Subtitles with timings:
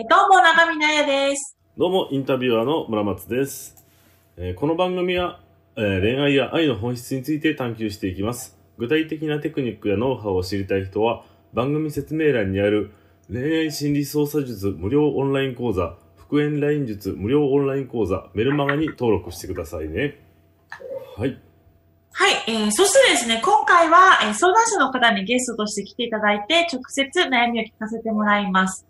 [0.00, 1.58] えどうも、長見なやです。
[1.76, 3.84] どうも、インタビュアーの村松です。
[4.38, 5.40] えーこの番組は、
[5.76, 8.56] えー恋愛や愛の本質について探求していきます。
[8.78, 12.92] 具体的なテクニックやノウハウを知りたい人は、番組説明欄にある
[13.30, 20.18] 恋愛心理操作術無料オンライン講座、復縁ライン術無料オンライン講座、メルマガに登録してくださいね。
[21.18, 21.38] はい。
[22.12, 28.86] はい、えー、そしてですね、今回は、えー相談者の方にゲストとして来ていただいて、直接悩みを聞かせてもらいます。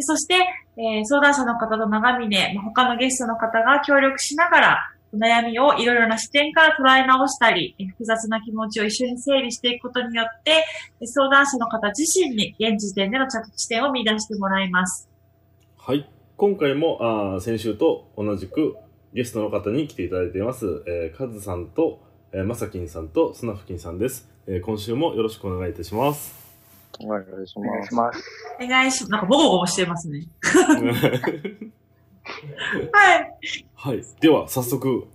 [0.00, 0.34] でそして、
[0.78, 10.64] えー相談者の方と長峰、まあ他のゲストの方が協力しながら、悩みをいろいろな視点から捉え直したり、複雑な気持ちを一緒に整理していくことによって、
[11.04, 15.08] 相談者の方自身に現時点での着地点を見出してもらいます。
[15.76, 16.08] はい。
[16.36, 18.76] 今回も、あ先週と同じく
[19.12, 20.82] ゲストの方に来ていただいています。
[20.86, 22.00] えー、カズさんと、
[22.32, 24.30] えー、まさきんさんとスナフキンさんです。
[24.46, 26.49] えー今週もよろしくお願いいたします。
[26.98, 27.86] お願いしお願ます。
[27.86, 28.24] いします。
[28.60, 29.10] お願いします。
[29.10, 30.26] なんかボコボコしてますね。
[32.92, 33.36] はい。
[33.74, 34.04] はい。
[34.20, 35.06] では、早速。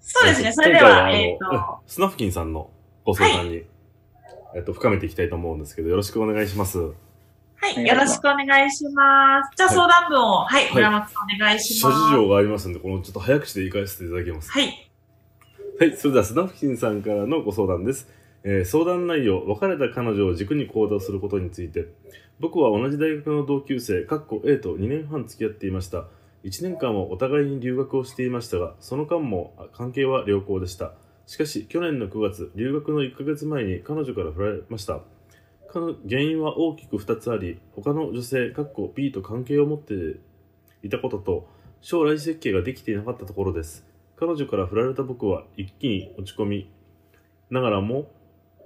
[0.00, 0.48] そうですね。
[0.48, 2.70] えーそれでは、えっ、と、スナフキンさんの
[3.04, 3.62] ご相談に、
[4.54, 6.78] えっと、深めていきたいと思うんですけど、よろしくお願いします。
[6.78, 9.50] はい、よろしくお願いします。
[9.56, 12.00] じゃあはい相談文を、はい、はい村松さんお願いし諸ます。
[12.02, 14.50] 事情がありますので、このちょっと早口で言い返せていただきます。
[14.50, 14.90] はい。
[15.80, 18.08] はい、それではスナフキンさんからのご相談です。
[18.44, 21.88] えー相談内容、別れた彼女を軸に行動することについて、
[22.40, 26.06] 僕は同じ大学の同級生、かっこ A と2年半付き合っていました。
[26.44, 30.92] 1年間はお互いに留学をしていましたが、その間も関係は良好でした。
[31.26, 35.00] しかし、去年の9月、留学の1ヶ月前に彼女から振られました。
[36.08, 39.94] 原因は大きく2つあり、他の女性、かっこ B と関係を持って
[40.82, 41.48] いたことと、
[41.80, 43.86] 将来設計ができていなかったところです。
[44.16, 46.72] 彼女から振られた僕は一気に落ち込み
[47.50, 48.10] ながらも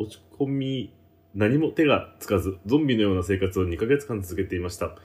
[0.02, 0.94] 落ち込み
[1.34, 4.96] 何も手がつかずゾンビのような生活を2ヶ月間続けていました。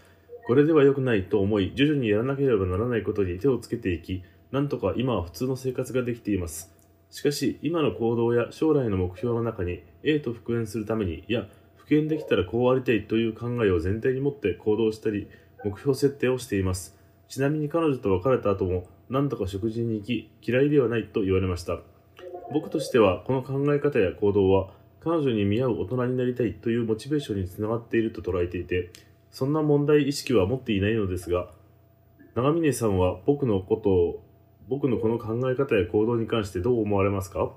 [0.45, 6.73] これでは良くないと思い徐々にやらなければならないことに手をつけていきなんとか今は普通の生活ができています。
[7.09, 15.27] しかし今の行動や将来の目標の中に A と復縁するためにいや復縁できたらこうありたいという考えを前提に持って行動したり
[15.63, 16.97] 目標設定をしています。
[17.29, 21.79] ちなみに彼女と別れた後も何とか食事に行き嫌いではないと言われました。
[22.53, 24.69] 僕としてはこの考え方や行動は
[25.07, 28.91] 彼女に見合う大人になりたいというモチベーションにつながっていると捉えていて
[29.31, 31.47] そんな問題意識は持っていないのですが
[32.35, 34.23] 長峰さんは僕のことを
[34.67, 37.51] 僕のこの考え方や行動に関してどう思われますか？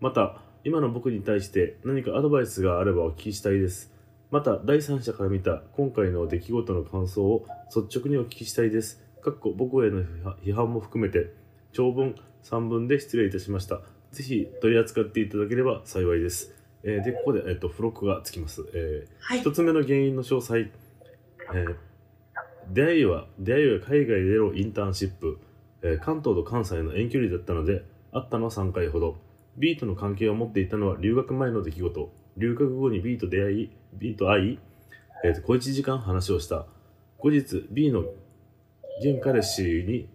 [0.00, 3.92] また今の僕に対して何かアドバイスがあればお聞きしたいです。
[4.30, 7.44] また第三者から見た今回の出来事の感想を
[7.74, 9.02] 率直にお聞きしたいです。
[9.20, 10.02] かっこ僕への
[10.44, 11.32] 批判も含めて
[11.72, 13.80] 長文3文で失礼いたしました。
[14.12, 16.54] ぜひ取り扱っていただければ幸いです。
[16.84, 18.64] えーで、ここで、えっと付録がつきます。
[18.74, 19.52] えはいー一。
[19.52, 20.58] つ目の原因の詳細。
[20.58, 21.74] えー
[22.72, 25.38] 出会いは、出会いは海外でのインターンシップ、
[25.82, 29.16] えー関東と関西の遠距離だったので、会ったのは3回ほど。
[29.56, 32.12] B との関係を持っていたのは留学前の出来事。
[32.36, 34.58] 留学後に B と出会い、B と会い、
[35.24, 36.66] えーと小1時間話をした。
[37.18, 38.00] 後日、B の
[39.00, 40.08] 現彼氏に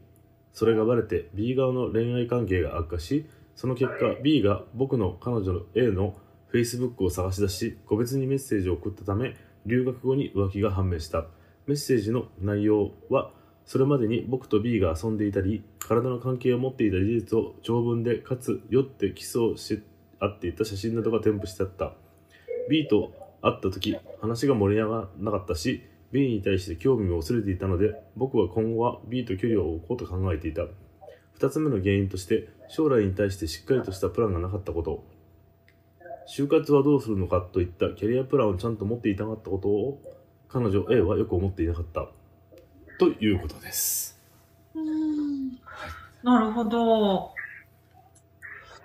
[0.53, 3.25] それがバレて B 側の恋愛関係が悪化し、
[3.55, 6.15] その結果 B が僕の彼女の A の
[6.51, 11.27] Facebook を探し出し、個別にメッセージを送ったため、留学後に浮気が判明した。
[11.67, 13.31] メッセージの内容は、
[13.65, 19.83] それまでに僕と B が遊んでいたり、体の関係を持っていた事実を長文で、かつ酔ってキスをし
[20.19, 21.93] 合っていた写真などが添付してあった。
[22.69, 30.65] B と会った時、話が盛り上がらなかったし、B に対して興味も薄れていたので、僕は今後は B と距離を置こうと考えていた。
[31.33, 35.18] 二つ目の原因として、将来に対してしっかりとしたプランがなかったこと。
[36.29, 39.99] 就活はどうするのかといったキャリアプランをちゃんと持っていなかったことを、
[40.47, 42.07] 彼女 A はよく思っていなかった。
[42.99, 44.15] ということです。
[44.75, 45.49] うーん
[46.21, 47.33] なるほど。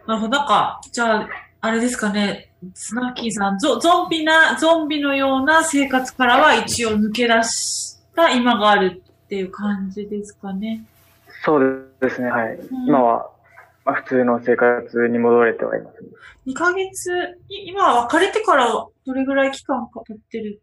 [0.06, 0.28] なるほど。
[0.28, 1.28] なんか、じゃあ、
[1.60, 10.82] あれですかね、スナッキーさん、ゾゾンビな、ゾンビのような生活からは一応抜け出した今があるっていう感じですかね。
[11.44, 12.56] そうですね、はい。
[12.56, 13.30] ん今は、
[13.84, 15.98] まあ、普通の生活に戻れてはいます。
[16.46, 17.12] 2ヶ月、
[17.48, 20.60] い今は別れてからどれぐらい期間か経ってる？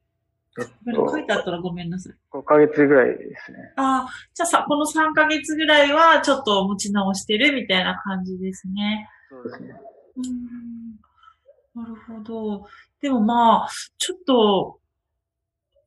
[0.57, 2.13] 書いてあったらごめんなさい。
[2.31, 3.59] と、5ヶ月ぐらいですね。
[3.77, 9.07] ああ、じゃあさ、この3ヶ月ぐらいはちょっと持ち直してるみたいな感じですね。
[9.29, 9.75] そうですね。
[10.17, 11.81] うん。
[11.81, 12.67] なるほど。
[13.01, 14.79] でもまあ、ちょっと、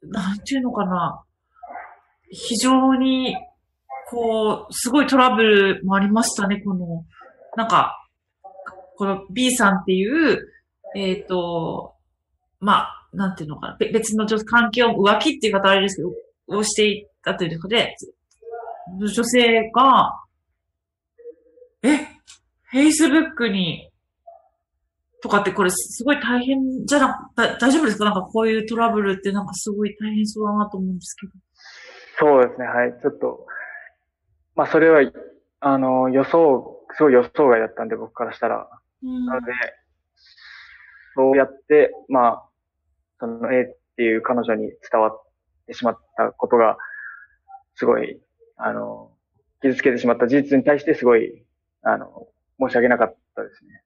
[0.03, 1.23] なんていうのかな。
[2.31, 3.37] 非常に、
[4.09, 7.05] こう、すごいトラブルもありましたね、この、
[7.57, 7.97] なんか、
[8.97, 10.39] この B さんっていう、
[10.97, 11.95] えっ、と、
[12.61, 13.77] まあ、なんていうのかな。
[13.93, 17.95] 別の女関係を浮気っていう方あれですけど、をしていたということで、
[18.99, 20.21] 女性が、
[21.83, 22.09] え、
[22.73, 23.91] Facebook に、
[25.23, 28.05] とかってこれすごい大変じゃなく、大丈夫ですか？
[28.05, 31.33] なんかこういうトラブルってなんかすごい大変そうだなと思うんですけど。
[32.19, 32.93] そうですね、はい。
[33.01, 33.47] ちょっと、
[34.55, 35.11] まあ、それは、
[35.61, 38.69] あの、予想、すごい予想外だったんで、僕からしたら。
[39.03, 39.53] うんなので、
[41.15, 42.49] そうやって、まあ、
[43.21, 45.23] その A っていう彼女に伝わっ
[45.67, 46.77] てしまったことが、
[47.77, 48.21] すごい、
[48.57, 49.11] あの、
[49.63, 51.45] 傷つけてしまった事実に対してすごい、
[51.83, 52.29] あの、
[52.61, 53.83] 申し訳なかったですね。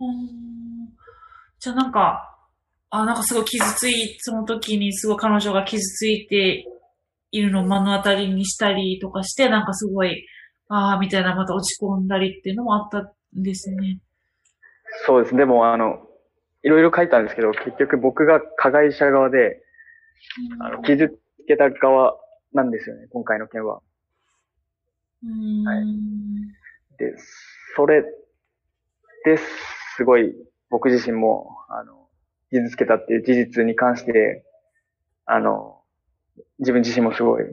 [0.00, 0.60] うん
[1.58, 2.38] じゃあなんか、
[2.88, 6.64] あ、なんかすごい傷つい、その時にすごい彼女が傷ついて
[7.30, 10.26] いるのを目の当たりにしたりとかして、なんかすごい、
[10.70, 13.98] ああ、みたいなまた落ち込んだりっていうのもあったんですね。
[15.06, 15.36] そうです。
[15.36, 16.06] でも、あの、
[16.62, 19.62] いろいろ書いたんですけど、結局僕が加害者側で、
[20.60, 22.16] あの、傷つけた側
[22.52, 23.80] なんですよね、今回の件は。
[25.24, 25.64] うん。
[25.66, 25.84] はい
[27.00, 27.14] で、
[27.76, 28.04] それ
[29.24, 29.38] で
[29.96, 30.34] すごい
[30.68, 32.08] 僕自身も、あの、
[32.50, 34.44] 傷つけたっていう事実に関して、
[35.24, 35.80] あの、
[36.58, 37.44] 自分自身もすごい、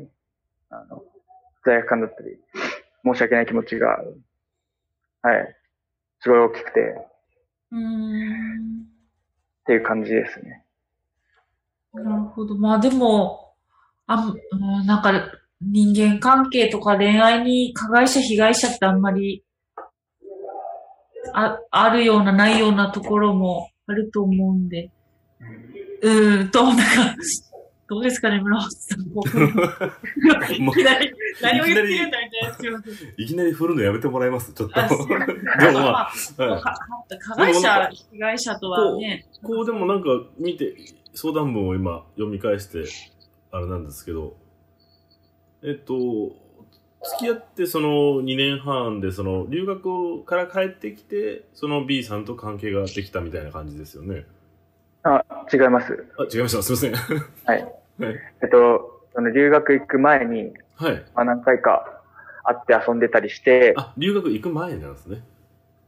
[0.70, 1.02] あの、
[1.66, 2.38] 罪悪感だったり、
[3.14, 3.88] 申し訳ない気持ちが、
[5.22, 5.56] はい、
[6.20, 6.80] すごい大きくて、
[7.72, 8.82] うん。
[8.82, 10.64] っていう感じですね。
[11.94, 12.56] なるほど。
[12.56, 13.54] まあでも、
[14.06, 15.12] あん、うん、なんか
[15.62, 19.44] 人間関係とか恋愛に加害者、被害者ってあんまり、
[21.34, 24.92] あ、あるような、ないようなところもあると思うんで。
[26.02, 26.84] うーん、と、なんか、
[27.90, 29.02] どうですかね、村本さん。
[30.54, 32.54] いきなり、何を言ってるんだみたいな。
[32.56, 32.94] すいません。
[33.18, 34.52] いきなり振るのやめてもらえます？
[34.54, 34.76] ちょっと。
[34.82, 34.86] で
[35.72, 36.80] もまあ、はいか
[37.20, 40.76] 加害者、被害者とはね、こうでもなんか見て、
[41.14, 42.84] 相談文を今読み返して、
[43.52, 44.36] あれなんですけど、
[45.64, 54.26] えっと、付き合ってその2年半で、その留学から帰ってきて、その B さんと関係ができたみたいな感じですよね。
[55.04, 55.24] あ、
[55.54, 56.06] 違います。
[56.20, 56.62] あ、違いました。
[56.62, 57.22] すいません。
[57.46, 57.77] はい。
[58.00, 58.16] はい。
[58.44, 61.04] えっと、その留学行く前に、はい。
[61.16, 62.02] まあ、何回か
[62.44, 65.24] 会って遊んでたりして、あ、留学行く前なんですね。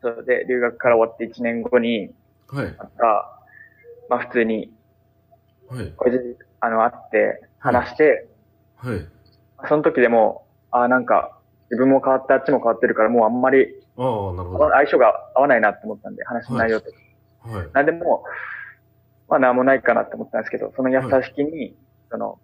[0.02, 2.12] それで留学から終わって1年後に、
[2.48, 2.76] はい。
[2.78, 3.40] また、
[4.10, 4.72] まあ普通に、
[5.70, 5.94] はい。
[5.96, 8.28] これであの、会って、話して、
[8.78, 9.06] はい。
[9.68, 11.38] その時でも、あなんか、
[11.70, 13.68] 自分も変わって、あっちも変わってるから、もうあんまり
[13.98, 14.64] ああ、なるほど。
[14.64, 16.98] は相性が合わないなって思ったんで、話の内容とか。
[17.64, 17.70] い。
[17.74, 18.24] なんでも、
[19.28, 21.76] まあなんもないかなって思ったんですけど、その優しきに、
[22.10, 22.40] その、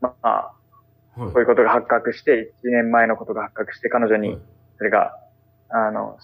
[0.00, 0.60] まあ、はい
[1.16, 4.38] こういうことが発覚して、1年前のことが発覚して、彼女にはい、
[4.78, 5.12] それが、
[5.68, 6.16] あの、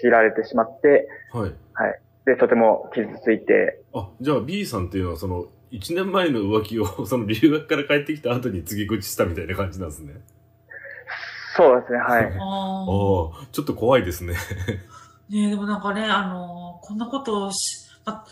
[0.00, 1.54] 知られてしまって、はい。
[1.74, 2.00] はい。
[2.24, 10.14] で、とても傷ついて、あ、じゃあ B さんっていうのはその、1年前の浮気を、 その留学から帰ってきた後に次口したみたいな感じなんですね。
[11.56, 12.24] そうですね、はい。
[12.24, 14.34] あああ、ちょっと怖いですね。
[15.30, 18.24] ーねえでもなんかね、あのーこんなことをし、あ、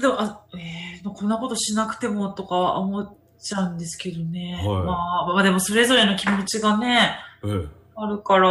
[0.00, 4.54] でも、あ、えー、こんなことしなくてもとか思っちゃうんですけどね。
[4.56, 7.68] はいまあ、まあでもそれぞれの気持ちがね、ええ。
[7.96, 8.48] あるから、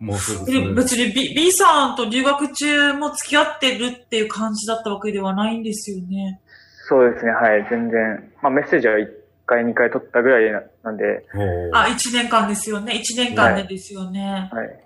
[0.00, 0.68] まあそうですね。
[0.68, 6.40] で別に B, B さんと留学中も付き合ってるっていう感じだったわけではないんですよね。
[6.88, 7.66] そうですね、はい。
[7.68, 9.06] 全然、まあメッセージは1
[9.44, 11.26] 回、2回取ったぐらいななんで、
[11.72, 12.94] あ、1年間ですよね。
[12.94, 14.48] 1年間でですよね。
[14.52, 14.66] はい。
[14.66, 14.76] うん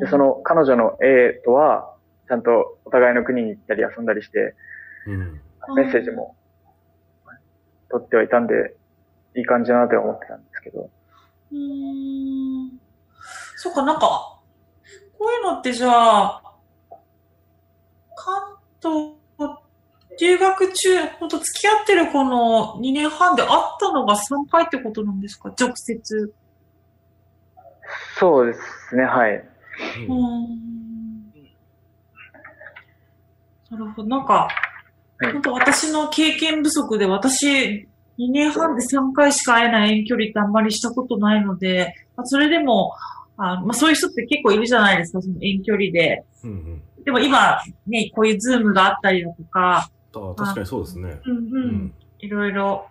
[0.00, 1.92] で、その彼女の A とは、
[2.26, 4.54] ちゃんとお互いの国に行ったり遊んだりして、
[5.06, 5.40] うん。
[5.76, 6.36] メッセージも
[7.90, 8.76] 取ってはいたんで、
[9.36, 10.90] いい感じだなとは思ってたんですけど。
[11.52, 11.56] うー
[12.66, 12.80] ん。
[13.56, 14.40] そっか、なんか、
[15.18, 16.42] こういうのってじゃあ、
[18.16, 19.14] 関東、
[20.20, 25.48] 留学中、ほんと付き合ってるこの2年半で会ったのが3回ってことなんですか？
[25.58, 26.32] 直接。
[28.18, 29.34] そうですね、はい。
[29.36, 31.32] うーん。
[33.70, 34.08] なるほど。
[34.08, 34.73] なんか、はい
[35.32, 37.88] 本当私の経験不足で、私、
[38.18, 42.92] 2年半で3回しか会えない遠距離ってあんまりしたことないので、まあ、それでも、
[43.36, 46.24] あまあ、そういう人って結構いるじゃないですか、その遠距離で。
[46.44, 46.82] うんうん。
[47.04, 51.20] でも今、ね、こういうズームがあったりだとか、あ確かにそうですね。
[51.26, 51.94] うんうん。
[52.20, 52.86] いろいろ、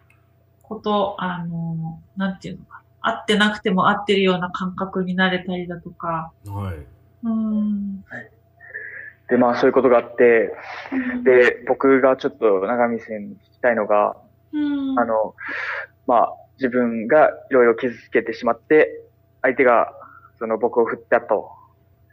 [0.62, 2.82] こと、あの、なんていうのか。
[3.06, 6.32] 合ってなくても合ってるような感覚になれたりだとか。
[6.46, 6.76] はい。
[7.24, 8.04] うん。
[9.30, 10.54] で、まあそういうことがあって、
[11.24, 14.18] で、僕がちょっと長見線に聞きたいのが、
[14.52, 15.00] うん。
[15.00, 15.36] あの、
[16.08, 18.90] まあ自分がいろいろ傷つけてしまって、
[19.42, 19.94] 相手が
[20.40, 21.50] その僕を振ったと。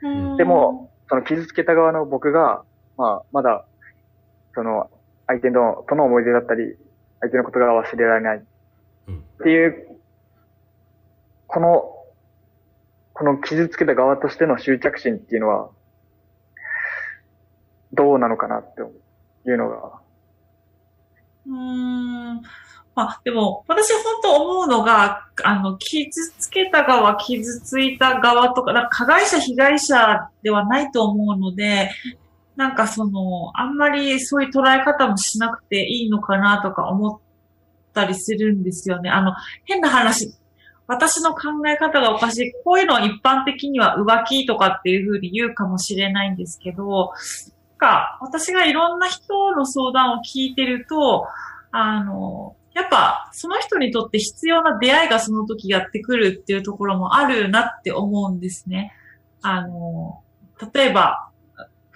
[0.02, 2.62] うん、でも、その傷つけた側の僕が、
[2.96, 3.66] まあまだ、
[4.54, 4.90] その
[5.26, 6.76] 相手のとの思い出だったり、
[7.20, 8.40] 相手のことが忘れられないっ
[9.08, 9.24] うん。
[9.42, 9.98] ていう、
[11.46, 11.96] この、
[13.12, 15.70] この傷つけた側としての執着心っていうのは、
[17.92, 18.80] どうなのかなって
[19.50, 20.00] いうのが、
[21.46, 22.42] うん。
[22.94, 31.90] まあ、でも、私本当思うのが、あの、傷つけた側、傷ついた側とか、なんか加害者、被害者ではないと思うので、
[32.56, 37.18] なんかその、あんまりそういう捉え方もしなくていいのかなとか思っ
[37.94, 39.08] たりするんですよね。
[39.08, 39.32] あの、
[39.64, 40.34] 変な話、
[40.86, 42.52] 私の考え方がおかしい。
[42.64, 47.12] こういうのを一般的には浮気とかっていうふうに言うかもしれないんですけど、
[47.80, 51.26] なんか私がいろんな人の相談を聞いてると、
[51.72, 58.92] あの、やっぱその人にとって必要な出会いがその時やってくるっていうところもあるなって思うんですね。
[59.40, 60.20] あの、
[60.74, 61.30] 例えば、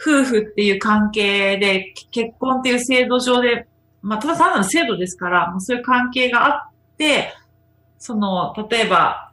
[0.01, 3.67] 夫婦っていう関係で結婚っていう制度上で、
[4.01, 7.33] まあ、ただ単なる制度ですから、そういう関係があって、
[7.99, 9.31] その、例えば、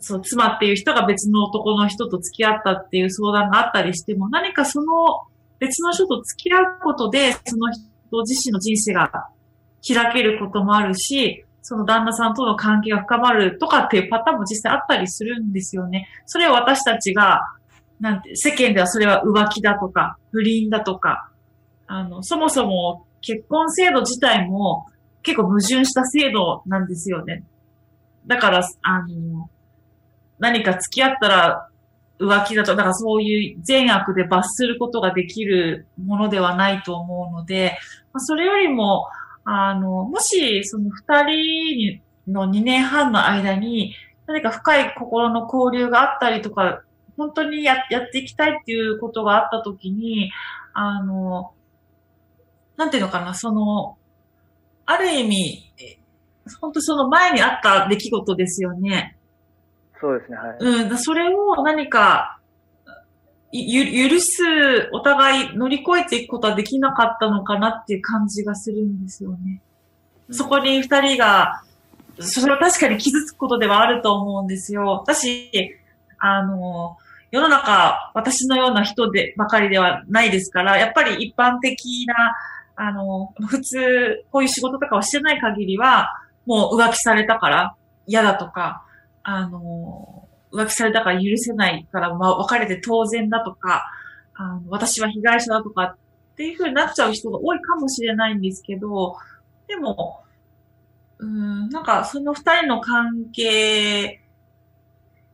[0.00, 5.27] そう、妻っていう人が別の男の人と付き合ったっていう相談があったりしても、何かその
[5.58, 7.82] 別の人と付き合うことで、その人
[8.26, 9.10] 自身の人生が
[9.86, 16.08] 開けることもあるし、その旦那さんとの関係が深まるとかっていうパターンも実際あったりするんですよね。
[16.24, 17.42] それを私たちが、
[18.00, 21.30] なんて、世間ではそれは浮気だとか、不倫だとか、
[21.86, 24.86] あの、そもそも結婚制度自体も
[25.22, 27.44] 結構矛盾した制度なんですよね。
[28.26, 29.50] だから、あの、
[30.38, 31.67] 何か付き合ったら
[32.18, 37.78] 浮気だと、だからそういう善悪で罰することができるものではないと思うので、
[38.12, 39.06] まあ、それよりも、
[39.44, 43.94] あの、もし、その二人の2年半の間に、
[44.26, 46.82] 何か深い心の交流があったりとか、
[47.16, 50.30] 本当にややっていきたいっていうことがあったときに、
[50.74, 51.52] あの、
[52.76, 53.96] なんていうのかな、その、
[54.86, 55.72] ある意味、
[56.60, 59.17] 本当その前にあった出来事ですよね。
[60.00, 60.56] そうですね、はい。
[60.60, 62.38] うん、それを何か、
[63.50, 64.42] ゆ、許す、
[64.92, 69.60] お互い乗り越えていくことはできなかったのかなっていう感じがするんですよね。
[70.30, 71.62] そこに二人が、
[72.20, 75.04] それは確かに傷つくことではあると思うんですよ。
[75.06, 75.50] 私、
[76.18, 76.98] あの、
[77.30, 82.36] 世の中、私のような人でばかりではないですから、やっぱり一般的な、
[82.76, 86.10] あの、普通、こういう仕事とかをしてない限りは、
[86.46, 87.74] もう浮気されたから
[88.06, 88.84] 嫌だとか、
[89.22, 93.90] あの、浮気されたから許せないから、まあ、別れて当然だとか、
[94.34, 95.96] あの私は被害者だとかっ
[96.36, 99.16] ていう風になっちゃう人が多いかもしれないんですけど、
[99.66, 100.22] でも、
[101.18, 104.22] うん、なんかその二人の関係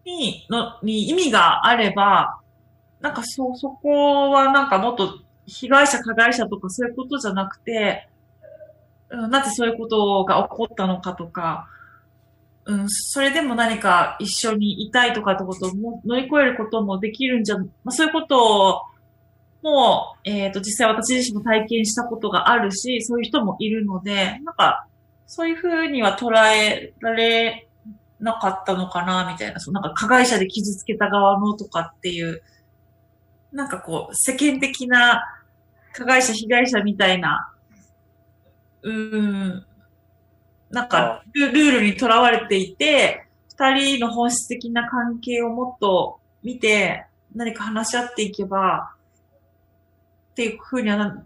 [0.04, 2.40] に、の、に意味があれば、
[3.00, 8.08] なんかそ、そこはなんかもっと被害者、加害者とかそういうことじゃなくて、
[9.10, 11.68] うん、なぜそういうことが起こったのかとか、
[12.66, 18.82] うん、それでも何か一緒にいたいとかってことをも乗り越えることもできるんじゃ、まあ、そういうことを、
[19.62, 24.86] もう、えっ、と、実際私自身も体験したことがあるし、そういう人もいるので、なんか、
[25.26, 27.66] そういうふうには捉えられ
[28.20, 32.42] なかったのかな、みたいな、そうなんか加害者で傷つけた側のとかっていう、
[33.52, 35.22] なんかこう、世間的な
[35.92, 37.50] 加害者、被害者みたいな、
[38.82, 39.66] うん、
[40.70, 48.94] なんかル、ルールにとらわれていて、二人の本質的な関係をもっと見て、何か話し合っていけば、
[50.32, 51.24] っていうふうにはな、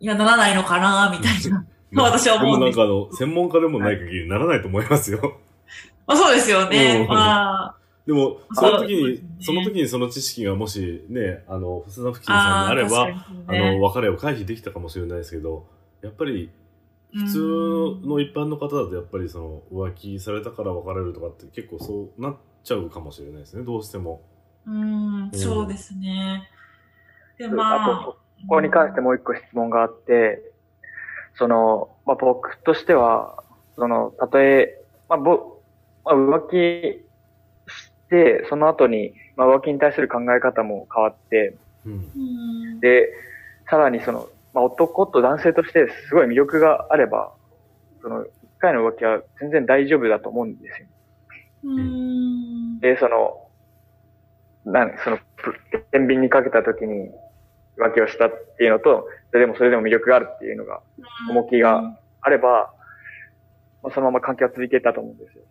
[0.00, 1.64] いや、ならないのかな、みたいな。
[1.94, 5.38] 私は思うんでもなんかあの、専門家でもない限りならないと思いますよ。
[6.06, 7.00] まあ、そうですよね。
[7.02, 7.76] うんまあ、
[8.06, 15.66] でも、その時にそね、その時にその知識がもしね、あの、細田付近さんにあれば、あー確かにあねの、別れを回避できたかもしれないですけど、
[16.02, 16.50] やっぱり、
[17.12, 24.22] 普通の一般の方だとやっぱりその浮気されたから別れるとかって結構そうなっちゃうかもしれないですね、どうしても。
[24.66, 26.48] うん、うんそうですね。
[27.38, 30.42] で、あまあ、と、そこに関してもう一個質問があって、
[31.34, 33.42] その、まあ、僕としては、
[33.76, 35.60] その、たとえ、まあ、ぼ、
[36.04, 37.04] まあ、浮気
[37.70, 41.92] して、その後に、まあ、浮気に対する考え方も変わって、うん。
[41.92, 42.18] う
[42.76, 43.08] ん、で、
[43.68, 47.32] さらにその、まあ、男と男性としてすごい魅力があれば、
[48.00, 50.88] その、一回の浮気は全然大丈夫だと思うんですよ。
[51.64, 52.80] うん。
[52.80, 53.48] で、その、
[54.64, 55.54] なん、その、ぷ
[55.90, 57.10] 天秤にかけた時に
[57.76, 60.80] 浮気をしたっていうのと、それでもそれでも魅力があるっていうのが、
[61.30, 62.72] 重きがあれば、
[63.82, 65.44] まあ、そのまま関係は続いていたと思うんですよ。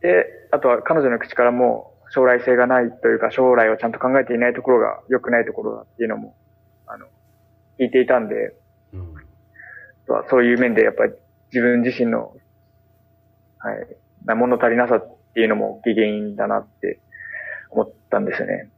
[0.00, 6.34] で、あとは彼女の口からも将来性がないというか将来をちゃんと考えていないところが良くないところだっていうのも、
[7.78, 8.54] 聞いていたんで、
[8.92, 9.14] うん
[10.04, 11.12] あとはそういう面でやっぱり
[11.52, 12.36] 自分自身の、
[13.58, 13.86] はい、
[14.24, 17.00] な物足りなさっていうのも大きい原因だなって
[17.70, 18.70] 思ったんですよね。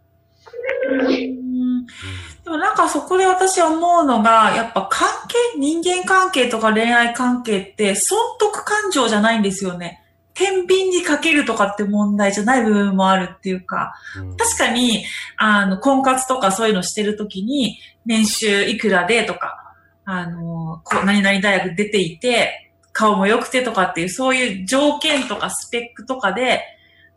[0.90, 1.86] うん。
[1.86, 10.02] でもなんかそこで私思うのが、やっぱ関係、人間関係とか恋愛関係って損得感情じゃないんですよね。
[10.38, 15.04] 天秤にかけるとかって問題じゃない部分もあるっていうか、うん確かに、
[15.36, 26.62] あの、婚活とかそういうのしてるときに、年収いくらでとか、あの、こう何々大学出ていて、顔も良くてとかっていう、そういう条件とかスペックとかで、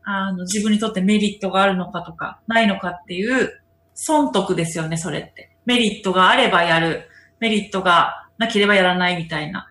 [0.03, 3.61] あの、自分にとってメリットがあるのかとか、ないのかっていう、
[3.93, 5.51] 損得ですよね、それって。
[5.65, 7.07] メリットがあればやる。
[7.39, 9.70] メリットがなければやらないみたいな。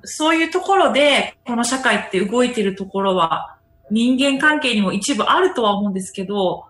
[0.00, 3.56] うんそういうところで、この社会って動いてるところは、
[3.90, 6.66] 人間関係にも一部あるとは思うんですけど、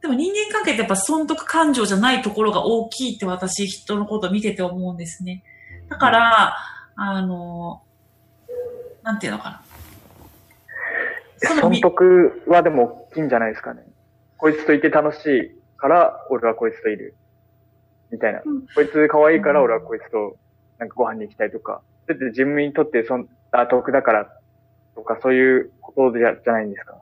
[0.00, 5.44] でも人間関係ってやっぱ損得感情じゃないところが大きいって私人のことを見てて思うんですね。
[5.88, 6.56] だから、
[6.96, 7.82] あの、
[9.02, 9.62] なんていうのかな。
[11.60, 13.82] 損み得はでも大きいんじゃないですかね。
[14.38, 17.14] こいつといて楽しいから、俺はこいつといる。
[18.10, 18.42] みたいな。
[18.44, 20.36] うんこいつ可愛いから、俺はこいつと、
[20.78, 21.82] なんかご飯に行きたいとか。
[22.06, 24.32] だって自分にとってそん、あ、得だから、
[24.94, 26.96] とか、そういうことじゃ、じゃないんですか？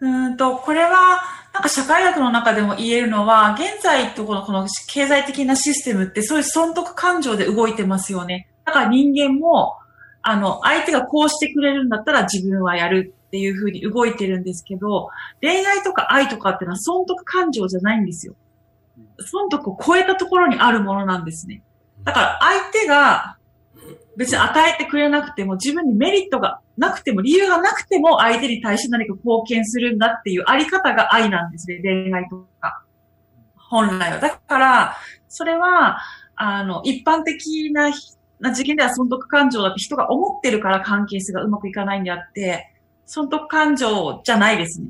[0.00, 1.20] うーんと、これは、
[1.52, 8.48] なんか社会学の中でも言えるのは、現在とこのこの経済的なシステムってそういう損得感情で動いてますよね。
[8.64, 9.74] だから人間も、
[10.22, 15.08] あの、相手がこうしてくれるんだったら自分はやるっていうふうに動いてるんですけど、
[15.40, 18.34] 恋愛とか愛とかっていうのは損得感情じゃないんですよ。
[19.20, 21.62] 損得を超えたところにあるものなんですね。
[22.04, 23.37] だから相手が
[24.18, 31.80] 別に与えてくれなくても自分にメリットがなくても理由がなくても相手に対して何か貢献するんだっていうあり方が愛なんですね。
[31.82, 32.82] 恋愛とか。
[33.54, 34.18] 本来は。
[34.18, 34.96] だから、
[35.28, 35.98] それは、
[36.34, 37.92] あの、一般的な
[38.40, 42.72] な事件では損得感情だって人が思ってるから関係性がうまくいかないんであって、
[43.06, 44.88] 損得感情じゃないですね。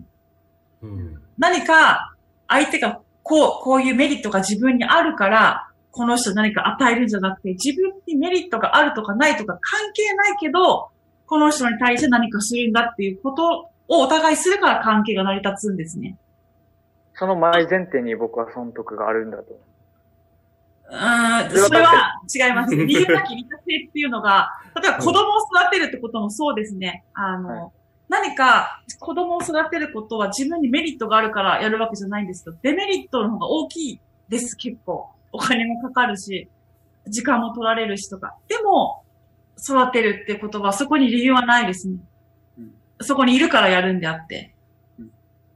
[0.83, 2.15] うん何か
[2.49, 5.68] 相手がこう、こういうメリットが自分にあるから、
[5.99, 10.91] この人何か与えるんじゃなくて、自分にメリットがあるとかないとか関係ないけど、
[11.27, 16.17] この人に対して何かするんだっていうことをお互いするから関係が成り立つんですね。
[17.15, 19.61] その前前提に僕は損得があるんだと。
[20.91, 22.77] うーん、それは違います。
[22.77, 27.03] 理由なき利他性っていうのが、例えば子供を育てるってこともそうですね。
[27.13, 27.73] あの、はい
[28.09, 35.11] 何か子供を育てることは自分にメリットがあるからやるわけじゃないんですけど、デメリットの方が大きいです、結構。
[35.33, 36.49] お金もかかるし、
[37.07, 38.37] 時間も取られるしとか。
[38.49, 39.03] でも、
[39.59, 41.97] 育てるってことはそこに理由はないですね。
[42.59, 44.55] うんそこにいるからやるんであって。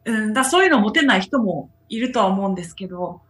[0.04, 3.20] うん、だそういうのを持てない人もいるとは思うんですけど、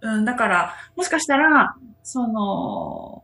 [0.00, 3.22] うん、だから、もしかしたら、その、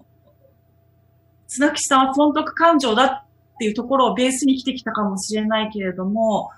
[1.47, 3.25] 綱木さんは損得感情だっ
[3.59, 6.51] ていうところをベースに生きてきたかもしれないけれども、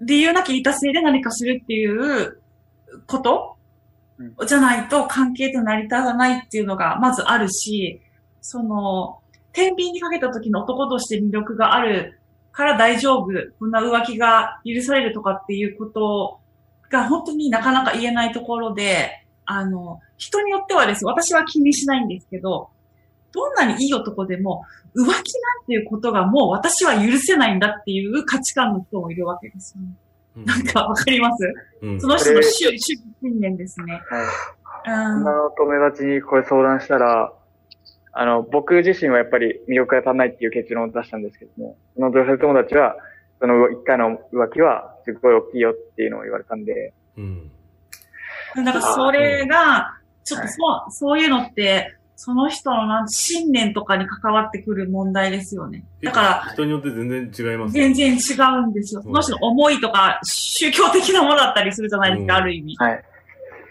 [0.00, 2.40] 理由なき利他性で何かするっていう
[3.06, 3.59] ことう
[4.46, 8.00] じゃないと関係って成り立たないっていうのがまずあるし、
[8.40, 9.18] その、
[9.52, 12.18] 天秤にかけた時の男として魅力がある
[12.52, 13.28] から大丈夫、
[13.58, 16.40] こんな浮気が許されるとかっていうこと
[16.90, 21.04] が本当になかなか言えないところで、あの、人によってはです。
[21.04, 22.70] 私は気にしないんですけど、
[23.32, 25.22] どんなにいい男でも、浮気なん
[25.66, 29.88] ていうことがもう私は許せないんだっていう価値観の人もいるわけですよね。
[30.36, 30.44] うん。
[30.44, 31.52] なんかわかります？
[31.82, 32.00] うん。
[32.00, 34.00] その人の主主義信念ですね。
[34.08, 34.90] はい。
[34.90, 35.22] うん。
[35.22, 37.32] 女の友達にこれ相談したら、
[38.12, 42.96] あの、僕自身はやっぱり魅力が足らないっていう結論を出したんですけども、その女性友達は、
[43.40, 47.50] その一回の浮気はすごい大きいよっていうのを言われたんで、うん。
[48.56, 50.52] だからそれが、ちょっとそ
[50.88, 55.86] う、そういうのって、その人のなん信念とかに関わってくる問題ですよね。
[56.02, 59.00] だから、人によって全然違います全然違うんですよ。
[59.02, 62.76] その人の思いとか、宗教的なものだったりするじゃないですか、うんある意味。
[62.76, 63.04] はい。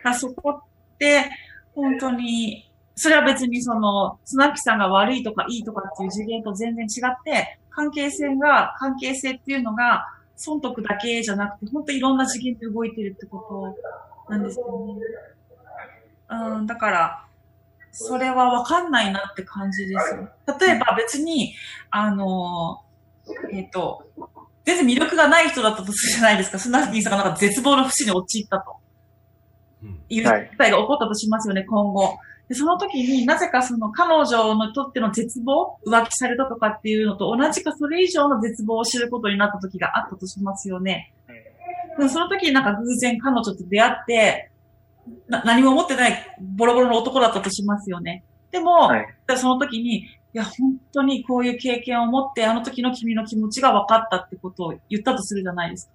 [0.03, 1.29] だそこって、
[1.75, 13.75] 本当に、それは別にその、綱木さんが悪いとかいいとかっていう次元と全然違って、関係性が、関係性っていうのが、損得だけじゃなくて、本当にいろんな次元で動いてるってこ
[14.27, 15.05] となんですよね。
[16.31, 17.28] うん、だから、
[17.91, 20.15] それはわかんないなって感じです。
[20.59, 21.55] 例えば別に、
[21.89, 22.81] あの、
[23.51, 24.07] えっ、と、
[24.65, 26.59] 全然魅力がない人だったとするじゃないですか。
[26.59, 28.75] スナフキンさんがなんか絶望の節に陥ったと
[29.83, 32.17] うんいう事態が起こったとしますよね、今後。
[32.47, 41.13] で、その時になぜかその彼女にとっての絶望、浮気されたとかっていうのと同じかそれ以上の絶望を知ることになった時があったとしますよね。
[41.99, 44.48] でその時になんか偶然彼女と出会って、な
[45.27, 48.23] 何も持ってないボロボロの男だったとしますよね。
[48.51, 55.93] でも、はいその時に、いや、本当にこういう経験を持って、あの時の君の気持ちが分かったってことを言ったとするじゃないですか。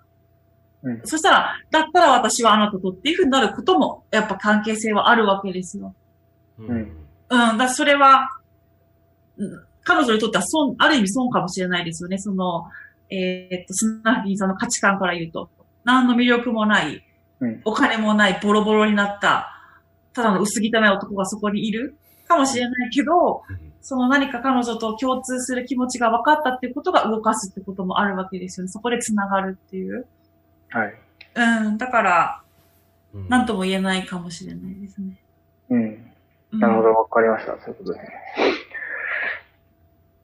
[0.84, 5.94] うんそしたら、だったら私はあなたとっていうふうになることも、やっぱ関係性はあるわけですよ。
[6.58, 7.06] うんうん
[7.50, 8.28] うん、だそれは、
[9.36, 12.18] うん彼女にとっては損、ある意味損かもしれないですよね。
[12.18, 12.64] その、
[13.10, 15.50] えーっと、スナフィンさんの価値観から言うと、
[15.84, 17.04] 何の魅力もない、
[17.40, 19.50] うんお金もない、ボロボロになった、
[20.12, 23.42] ただの薄汚い男がそこにいるかもしれないけど、
[23.80, 28.70] その何か彼女と共通する気持ちが分かったっていうことが動かすってこともあるわけですよね。
[28.70, 30.06] そこで繋がるっていう。
[30.70, 30.94] はい。
[31.34, 32.40] うん、だから、
[33.12, 35.16] うん何とも言えないかもしれないですね。
[35.70, 35.80] うん。
[36.52, 37.52] うんなるほど、わかりました。
[37.60, 38.12] そういうことですね。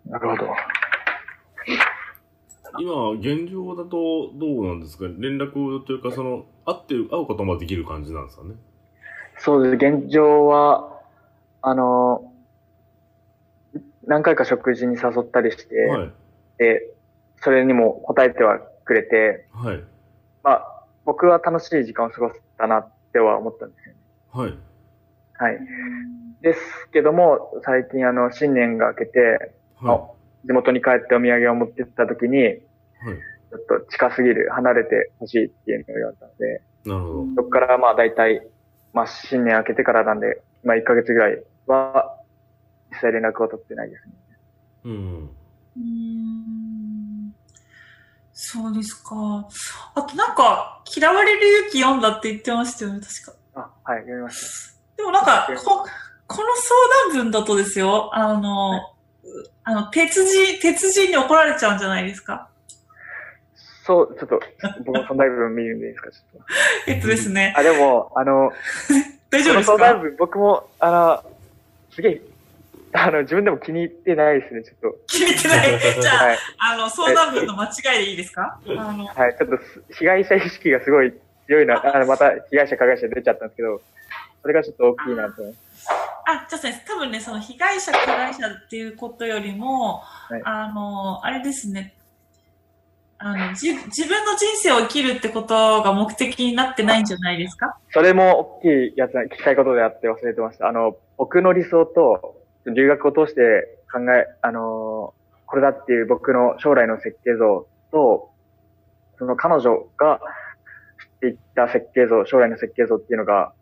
[0.07, 0.49] なるほど。
[2.81, 5.05] 今、現状だとどうなんですか？
[5.05, 8.55] 連絡というか、その、会ってる、会うこともできる感じなんですかね？
[9.39, 9.75] そうです。
[9.77, 11.01] 現状は、
[11.63, 12.33] あの、
[14.07, 16.13] 何回か食事に誘ったりして、はい。
[16.59, 16.91] で、
[17.37, 19.85] それにも答えてはくれて、はい。
[20.43, 24.01] まあ、僕は楽しい時間を過ごせたなっては思ったんですよね。
[24.33, 24.59] はい。
[25.35, 25.59] はい。
[26.43, 26.61] です
[26.93, 30.11] けども、最近あの、新年が明けて、は
[30.45, 32.63] 地元に帰ってお土産を持ってった時に、い。
[33.05, 33.17] はい。
[33.17, 37.35] ちょっと近すぎる、離れてほしいっていうのを言われたので、なるほど。
[37.37, 38.47] そこからまあ大体、
[38.93, 42.17] まあ新年明けてからなんで、まあ1ヶ月ぐらいは、
[42.91, 44.13] 実際連絡を取ってないですね。
[44.85, 44.93] うん。
[44.93, 47.35] うーん
[48.43, 49.15] そうですか。
[49.95, 53.39] あとなんか、嫌われる勇気読んだって言ってましたよね、確か。
[53.55, 55.87] あ、はい、読みましでもなんか、こ
[56.27, 56.49] この
[57.13, 58.95] 相談文だとですよ、あの、
[59.65, 62.49] あの、鉄人、鉄人に怒られちゃうんじゃないですか。
[63.91, 63.95] た。
[63.95, 64.41] そう、ちょっと、
[64.85, 66.47] 僕もその部分見るんでいいですか、ちょっと。
[66.93, 67.55] えっとですね。
[67.57, 68.53] あ、でも、あの、
[69.31, 69.77] 大丈夫ですか？
[69.79, 70.91] 相談文、僕も、あ
[71.25, 71.31] の、
[71.95, 72.21] すげえ、
[72.93, 75.79] あの、自分でも気に入ってないですね、ちょっ決めてない？
[76.03, 76.39] じゃあ、はい。
[76.59, 77.69] あの、相談文の間違
[78.03, 78.59] いでいいですか？
[78.67, 81.13] あの、はい、ちょっとす被害者意識がすごい
[81.47, 83.81] 強いな、あの、また被害者加害者出ちゃったんですけど、
[84.43, 85.89] それがちょっと大きいなと思います。
[86.27, 91.95] あ、じゃあね、多分ね、その被害者、加害者っていうことよりも、はいあの、あれですね、
[93.23, 97.77] あの、じ、自分の人生を生きるってことが目的になってないんじゃないですか？
[97.91, 100.69] それも大きいやつな、聞きたいことであって忘れてました。
[100.69, 105.21] あの、僕の理想と、留学を通して考え、あのー
[105.53, 108.31] これだっていう僕の将来の設計像と、
[109.19, 110.21] その彼女が
[111.03, 113.53] 知っていった設計像、将来の設計像っていうのが、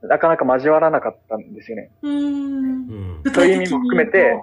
[0.00, 1.90] なかなか交わらなかったんですよね。
[2.00, 3.22] うーん。
[3.24, 3.32] うん。
[3.34, 4.34] そういう意味も含めて、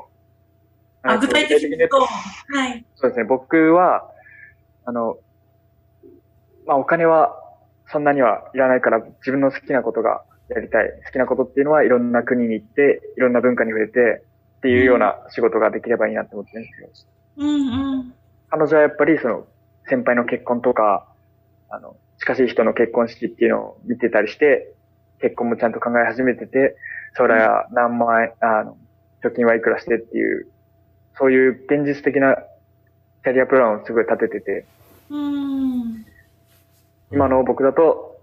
[1.03, 2.85] あ、具体的に言うと、ははい。
[2.95, 3.25] そうですね。
[3.25, 4.09] 僕は、
[4.85, 5.17] あの、
[6.65, 7.35] まあお金は
[7.88, 10.89] そんなにはいらないから自分の好きなことがやりたい。
[11.05, 14.23] 好きなことっていうのはいろんな国に行って、いろんな文化に触れて
[14.57, 18.13] っていうような仕事ができればいいなって思ってるんですけど、うんうん。
[18.49, 19.47] 彼女はやっぱりその
[19.88, 21.07] 先輩の結婚とか、
[21.69, 24.73] あの、近しい人の結婚式っていうのを見てたりして、
[25.21, 26.75] 結婚もちゃんと考え始めてて、
[27.17, 28.77] 将来は何万円、あの、
[29.23, 30.47] 貯金はいくらしてっていう、
[31.17, 32.35] そういう現実的な
[33.23, 34.65] キャリアプランをすごい立ててて、
[35.09, 36.05] うーん。
[37.11, 38.21] 今の僕だと、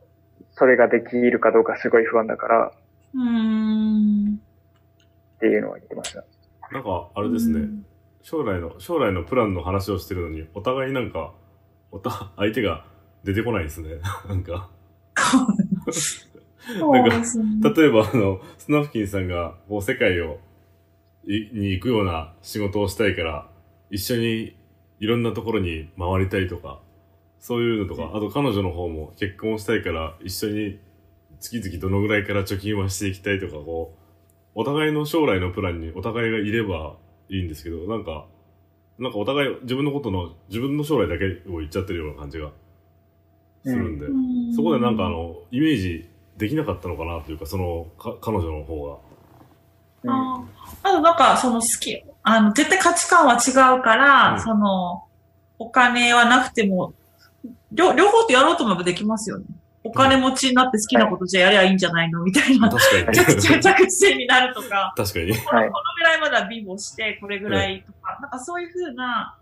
[0.53, 2.73] それができるかどうかすごい不安だから
[3.15, 4.41] うーん。
[5.37, 6.25] っていうのは言ってました。
[6.73, 7.69] なんか、あれですね。
[8.23, 11.33] 将来の、将来のプランの話をしてるのに、お互いなんか、
[11.93, 12.85] おた、相手が
[13.25, 14.01] 出てこないですね。
[14.29, 14.71] なんか、
[15.17, 17.45] そうですね。
[17.63, 20.39] 例えばあの、スナフキンさんが、こう、世界を、い
[21.27, 23.49] に行くような仕事をしたいから、
[23.91, 24.57] 一緒に
[25.01, 26.81] いろんなところに回りたいとか、
[27.39, 30.79] そういうのとか、あと彼女の方も結婚したいから、一緒に
[31.41, 33.99] 月々どのぐらいから貯金はしていきたいとか、こう、
[34.55, 36.97] お互いの将来のプランにお互いがいれば
[37.29, 38.27] いいんですけど、なんか、
[38.99, 42.51] なんかお互い自分のことの、自分の将来だけを言っちゃってるような感じが
[43.65, 44.17] するんで、う
[44.51, 44.55] ん。
[44.55, 46.09] そこでなんかあ、の、イメージ
[46.39, 48.97] できなかったのかなというか、その、か彼女の方が。
[50.05, 50.56] うん
[50.87, 55.05] ああとなんか、その好き、あの、絶対価値観は違うから、うんその、
[55.59, 56.93] お金はなくても、
[57.73, 59.45] 両、両方とやろうと思えばできますよね。
[59.85, 62.23] お金持ちになって好きなことじゃやりゃいいんじゃないの？
[62.25, 62.69] みたいな。
[62.69, 63.17] 確かに。
[63.17, 65.33] 着地着地点になるとか、 確かに。
[65.39, 69.37] このこのぐらいまでは美貌して、これぐらいとか、なんかそういうふうな、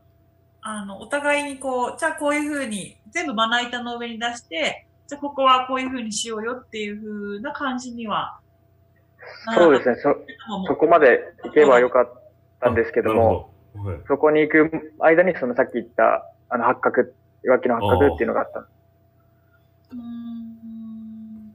[0.61, 8.39] あの、お互いにこう、じゃあこういうふうに、全部まな板の上に出して、じゃあここはこういうふうにしようよっていうふうな感じには。
[9.55, 9.97] そうですね。
[9.97, 10.17] そ、ね。
[10.67, 12.23] そこまで行けばよかっ
[12.61, 13.83] たんですけども、ど。
[13.83, 14.01] はい。
[14.07, 18.61] そこに行く間に、そのさっき言った、あの、八角、浮気の八角っていうのがあった。
[18.61, 21.55] うーん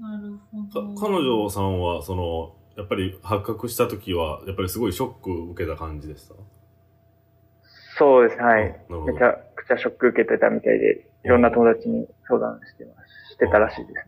[0.00, 0.32] なる
[0.72, 0.94] かほど。
[0.94, 6.34] 彼女さんは、その、やっぱり発覚した時は、やっぱりすごいショック受けた感じでした？
[7.98, 8.62] そうですね、はい。
[8.88, 9.22] めち。
[9.22, 12.94] ゃくちゃショック受けてたみたいで、いろんな友達に相談してま
[13.28, 13.34] す。
[13.34, 14.06] してたらしいです。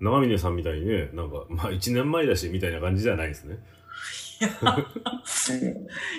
[0.00, 3.58] 長峰さんみたいにね、なんか、まあ1年前だし、みたいな感じじゃないですね。
[4.40, 4.50] う んい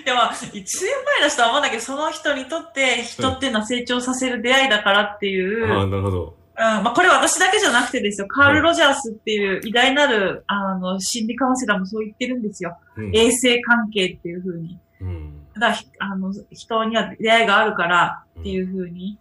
[0.04, 6.36] やまあ、一年前の人は思うんだけど、その人にとって、人っていうのは成長させる出会いだからっていう、ああ、なるほど。
[6.56, 12.76] うん、まあこれは私だけじゃなくてですよ、カール・ロジャースっていう偉大なる、あの、心理カウンセラーもそう言ってるんですよ。
[12.96, 13.16] うん。
[13.16, 14.78] 衛生関係っていう風に。
[15.00, 15.44] うん。
[15.58, 19.18] だあの、人には出会いがあるからっていう風に。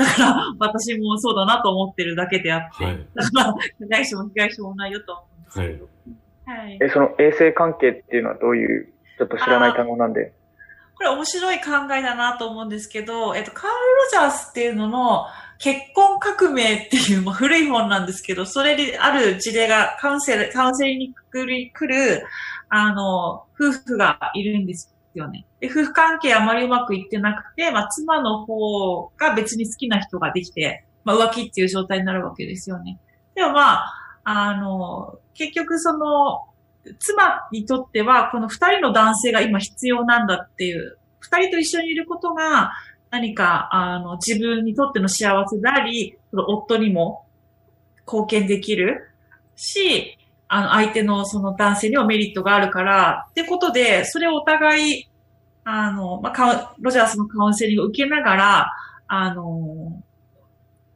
[0.00, 2.84] だから、私もそうだなと思ってるだけであって。
[2.84, 3.06] はい。
[3.14, 5.88] だから、被害者も被害者もないよと思うんですはいけど。。
[6.46, 6.78] はい。
[6.80, 10.32] え、その衛生関係っていうのはどういう、ちょっと知らない単語なんで。
[10.96, 15.26] これ面白い考えだなと思うんですけど、えっと、カール・ロジャースっていうのの
[15.58, 22.22] 結婚革命っていう、まあ、古い本なんですけど、それにある事例がカウンセル、カウンセリングに来る
[22.70, 25.44] あの、夫婦がいるんですよね。
[25.66, 32.98] 夫婦関係あまりうまくいってなくて、まあ、妻の方が別に好きな人ができて、まあ、浮気っていう状態になるわけですよね。
[33.34, 33.92] でもまあ、
[34.24, 36.46] あの、結局その、
[36.98, 42.72] 妻にとっては、この二人の男性が今必要なんだっていう、二人と一緒にいることが、
[43.10, 47.26] 何か、あの、自分にとっての幸せであり、その夫にも
[48.06, 49.10] 貢献できる
[49.56, 50.16] し、
[50.48, 55.09] あの、相手のその男性にもメリットがあるから、ってことで、それをお互い、
[55.64, 58.72] あの、まあ、カウンロジャースのカウンセリングを受けながら、
[59.06, 60.02] あの、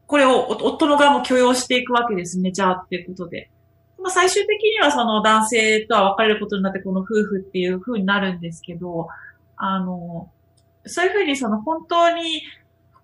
[0.07, 3.51] これを夫の側も許容していくわけですね、じゃあっていうことで。
[3.99, 9.09] まあ、最終的にはその男性とは別れることになってこの夫婦っていう風になるんですけど、
[9.57, 10.31] あの、
[10.87, 12.43] そういう風にその本当に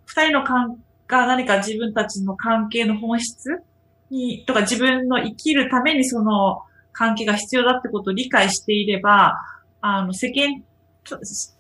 [0.05, 3.63] 二人の関が何か自分たちの関係の本質
[4.11, 9.37] に、とか自分の生きるためにその関係が必要だってことを理解していれば、
[9.81, 10.63] あの、世間、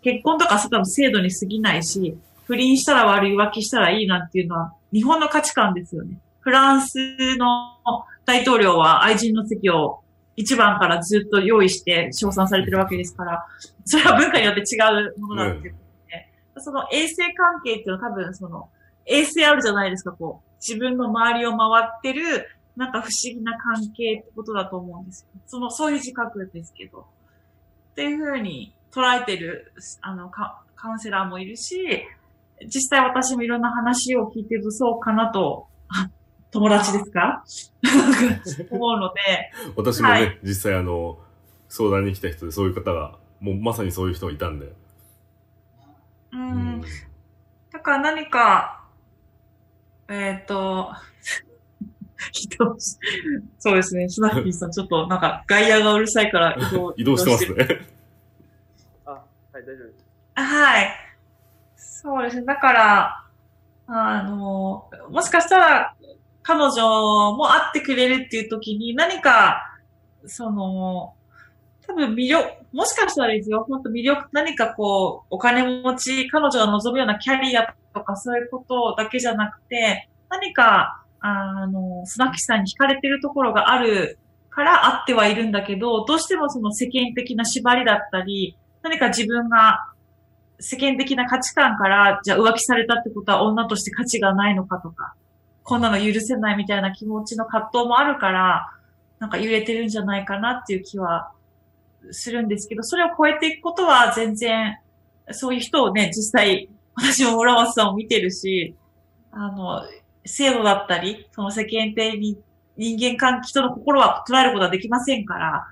[0.03, 6.19] 結婚とかそういう制度に過ぎないし、不倫したら悪い浮気したらいいなんていうのは日本の価値観ですよね。
[6.41, 6.97] フランス
[7.37, 7.77] の
[8.25, 10.01] 大統領は愛人の席を
[10.37, 13.47] 一番からずっと用意して称賛されてるわけですから、
[13.85, 14.79] それは文化によって違
[15.15, 15.79] うものだっていうこ
[16.55, 18.69] とで、その衛生関係っていうのは多分その、
[19.07, 20.51] 衛生あるじゃないですか、こう。
[20.67, 25.41] 自分の周りを回ってる、なんか不思議な関係ってことだと思うんですよ。
[25.47, 27.01] その、そういう自覚ですけど。
[27.01, 32.05] っていうふうに捉えてる、あの、カカウンセラーもいるし、
[32.67, 36.11] 実際私もいろんな話を聞いてるとそうかなと、あ
[36.51, 37.45] 友達ですか？
[38.71, 39.21] 思うので、
[39.77, 41.19] 私もね、はい実際あの、
[41.69, 44.67] 相談に来た人でそういう方が、もうまさにそういう人がいたんで。
[44.67, 44.75] う。
[46.33, 46.83] うん
[47.73, 48.85] だから何か、
[50.09, 50.91] えっ、と、
[52.33, 52.77] 人
[53.59, 58.00] そうですね、スナッピーさん、ちょっとなんか外野がうるさいから移動移動してますね。
[59.61, 60.07] い、大丈夫です。
[60.35, 60.97] はい。
[61.77, 62.47] そうですね。
[62.47, 63.27] だから、
[63.87, 65.95] あの、もしかしたら、
[66.43, 69.79] 彼女も会ってくれるっていう時に何か、
[70.27, 71.15] その、
[71.87, 84.19] 多分魅力、もしかしたらですよ、本当魅力、何かこう、お金持ち、彼女が望むようなキャリアとかそういうことだけじゃなくて、何か、あの、スナキさんに惹かれてるところがある
[84.49, 89.93] から会ってはいるんだけど、どうしてもその世間的な縛りだったり、何か自分が
[90.59, 95.15] 世間的な価値観から、じゃあ浮気されたってことは女として価値がないのかとか、
[95.63, 98.71] こんなの許せないみたいな気持ちの葛藤もあるから、
[99.19, 101.33] なんか揺れてるんじゃないかなっていう気は
[102.11, 104.79] するんですけど、それを超えていくことは全然、
[105.33, 108.75] そういう人をね、実際、私も村松さんを見てるし、
[109.31, 109.83] あの、
[110.27, 112.39] 制度だったり、その世間体に
[112.77, 115.67] 人間関係、人の心は捉えることはできませんから、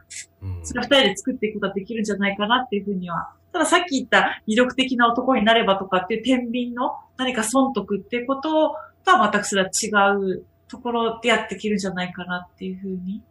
[0.63, 3.33] それ二人で作っていくことができるんじゃないかなっていうふうには。
[3.53, 13.23] たださっき言った魅力的な男になればとかっていう天秤の何か損得っていうこととは全くそれは違うところでやっていけるんじゃないかなっていうふうに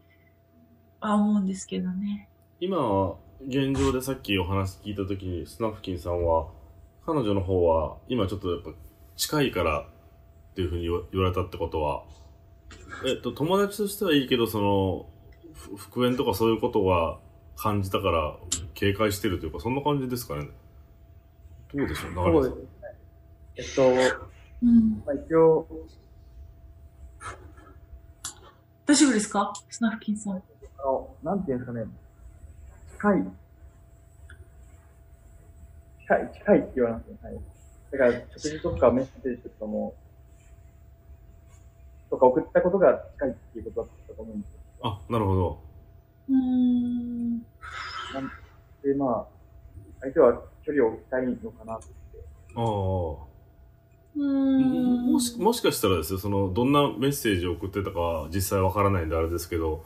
[0.99, 2.29] は思うんですけどね。
[2.59, 3.15] 今、
[3.45, 6.47] 現状でさっきお話聞いたときに、スナフキンさんは、
[7.05, 8.71] 彼女の方は、今ちょっとやっぱ
[9.15, 9.85] 近いからっ
[10.57, 12.03] っていうふうに言われたってことは、
[13.05, 15.16] えっと、友達としてはいいけど、その、ふ
[15.77, 17.19] 復縁とかそういうことは
[17.55, 18.37] 感じたから
[18.73, 20.47] 警戒してるというか、そんな感じですかね。
[21.73, 22.49] どうでしょう、そう流
[23.55, 23.95] ですれさん。
[23.95, 24.05] ね。
[24.05, 24.17] えっと、
[24.63, 25.03] うん。
[25.05, 25.67] まあ、一応、
[28.85, 29.53] 大丈夫ですか？
[29.69, 30.33] スナフキンさん。
[30.35, 30.41] あ
[30.85, 31.85] の、なんていうんですかね、
[32.93, 33.27] 近い、
[36.01, 37.17] 近い、近いって言われますね。
[37.21, 37.39] はい。
[37.91, 39.93] だから、食事とかメッセージとかも、
[42.09, 44.56] とか送ったことが近いっていうことだったと思うんですよ。
[44.81, 45.59] あ、なるほど。
[46.29, 47.31] うーん。
[47.37, 48.31] なん
[48.83, 49.25] で、まあ、
[50.01, 51.85] 相手は距離を置きたいのかなって。
[52.55, 52.63] ああ。
[54.15, 55.11] うーん。
[55.13, 59.83] もしもしかしたらですよそのどんなメッセージを送ってたかは実際わからないんであれですけど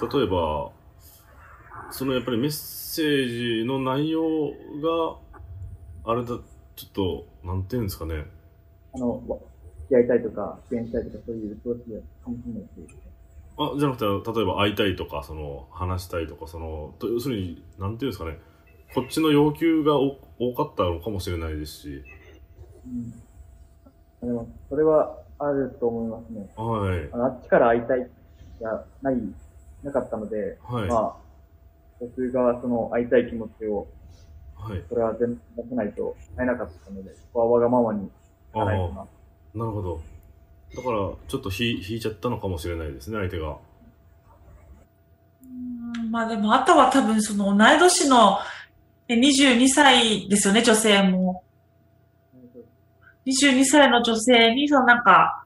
[0.00, 0.70] 例えば
[1.90, 5.16] そのやっぱりメッセージの内容が
[6.04, 6.38] あれだちょ
[6.86, 8.26] っとなんていうんですかね
[8.94, 9.38] あの、わ
[9.88, 11.80] 付き合いたいとか、支援したいとか、そういう気持ち
[12.22, 13.01] かもしれないし。
[13.74, 18.38] あじゃなくて例えば会いたいとかその話したいとかそのと要するになんていうんですかね。
[18.94, 22.04] こっちの要求がお多かったのかもしれないですし。
[22.86, 23.10] うん。
[24.28, 26.50] でも、それはあると思いますね。
[26.56, 27.08] はい。
[27.12, 28.10] あのあっちから会いたい
[28.58, 29.16] じゃない、
[29.82, 30.88] なかったので、はい。
[30.88, 31.16] まあ、
[32.00, 33.86] 僕がその会いたい気持ちを、
[34.56, 34.84] はい。
[34.88, 38.10] それは全部出せないと会えなかったので、ここはわがままに
[38.52, 39.06] ああかないとな。
[39.54, 40.00] なるほど
[40.76, 43.56] だからちょっと引引いちゃったのかもしれないですね相手が
[46.12, 48.38] まあでも、あとは多分その同い年の
[49.08, 51.42] 22歳ですよね、女性も。
[53.26, 55.44] 22歳の女性に、そのなんか、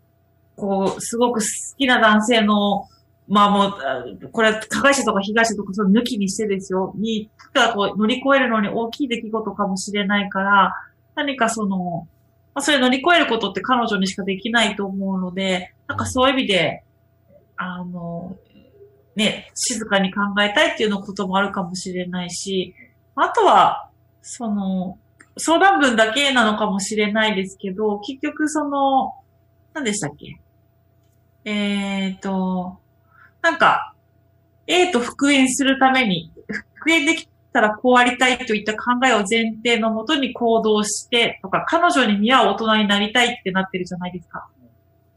[0.57, 1.47] こう、すごく好
[1.79, 2.89] きな男性の、
[3.29, 3.77] まあも
[4.21, 10.73] う、これ加害者とか被害者とかその抜きにしてですよ、に、がこう乗り越えるのに大きい出来事かもしれないから、
[11.15, 12.09] 何かその、
[12.57, 16.85] まあそれ乗り越えることって彼女にしかできないと思うので、なんかそういう意味で、
[17.59, 18.35] あの、
[19.15, 22.75] ね、静かに考えたいっていうのこともあるかもしれないし、
[23.15, 23.91] あとは、
[24.23, 24.99] その、
[25.37, 29.13] 相談文だけなのかもしれないですけど、結局その、
[29.75, 30.41] 何でしたっけ？
[31.45, 32.79] えっ、と、
[33.43, 33.93] なんか、
[34.67, 36.33] A と復縁するために、
[36.77, 44.47] 復縁できたらこうありたいといった考えを前提のもとに行動して、とか、彼女に見合う大人になりたいってなってるじゃないですか。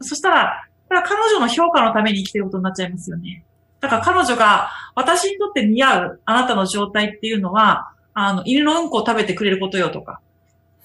[0.00, 3.44] そしたら、彼女の評価のために生きてることになっちゃいますよね。
[3.80, 10.20] だから彼女が私にとって似合うあなたの状態っていうのは、あの、犬のうんこを食べてくれることよとか、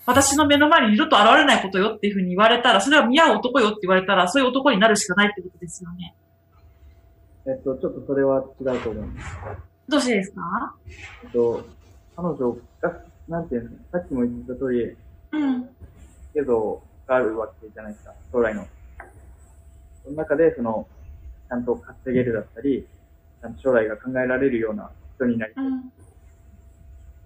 [0.05, 6.13] 私の目の前に二度と現れないことよっていうふうに言われたら、それは見合う男よって言われたら、そういう男になるしかないってことですよね。
[7.47, 9.74] えっと、ちょっとそれは違うと思います。
[9.87, 10.75] どうしてですか？
[11.23, 11.65] えっと、
[12.15, 14.95] 彼女が、なんていうんですか、さっきも言った通り、
[15.31, 15.69] うん。
[16.33, 18.67] けど、があるわけじゃないですか、将来の。
[20.03, 20.87] その中で、その、
[21.49, 22.87] ちゃんと稼げるだったり、
[23.41, 25.63] ちゃんと将来が考えられるような人になりたい。
[25.63, 25.91] うん。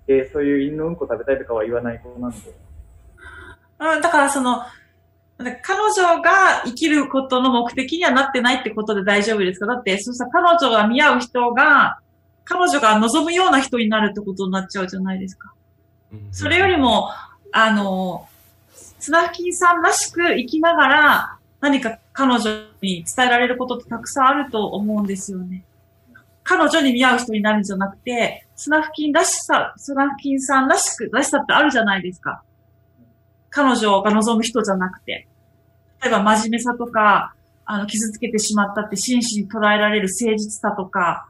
[0.07, 2.37] で、そういう犬のうんこ食べたいとかは言わない子なので、
[3.79, 4.63] うん、だからその、
[5.37, 9.67] 彼女が生きることの目的にはなってないってことで大丈夫ですか？
[9.67, 11.99] だって、そしたら彼女が見合う人が、
[12.45, 15.53] 彼女が望むような人になるってことになっちゃうじゃないですか。
[16.31, 17.09] それよりも、
[17.51, 18.27] あの、
[18.99, 22.49] スナフキンさんらしく生きながら、何か彼女
[22.81, 25.63] に伝えられることってたくさんあると思うんですよね。
[26.43, 32.41] 彼女に見合う人になるんじゃなくて、スナフキンらしさ、スナフキンさんらしく、らしさってあるじゃないですか。
[33.51, 35.27] 彼女が望む人じゃなくて。
[36.01, 37.33] 例えば真面目さとか、
[37.65, 41.28] あの、傷つけてしまったって真摯に捉えられる誠実さとか、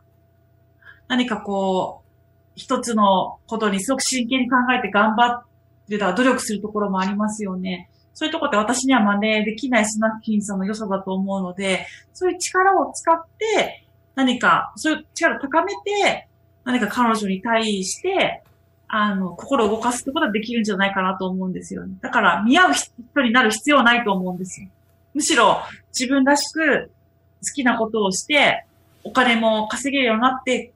[1.10, 2.10] 何かこう、
[2.56, 5.44] 一つのことにすごく真剣に考えて頑張っ
[5.90, 7.90] てた、努力するところもありますよね。
[8.14, 16.28] そういうところって私には真似できないスナフキンさんの良さだと思うので、そういう力を使って、何か、そういう力を高めて、
[16.64, 18.44] 何か彼女に対して、
[18.88, 21.96] あの、心を動かすってことはできるんじゃないかなと思うんですよね。
[22.02, 24.68] だから、見合う人になる必要はないと思うんですよ。
[25.14, 25.62] むしろ、
[25.98, 26.92] 自分らしく
[27.42, 28.66] 好きなことをして、
[29.04, 30.74] お金も稼げるようになって、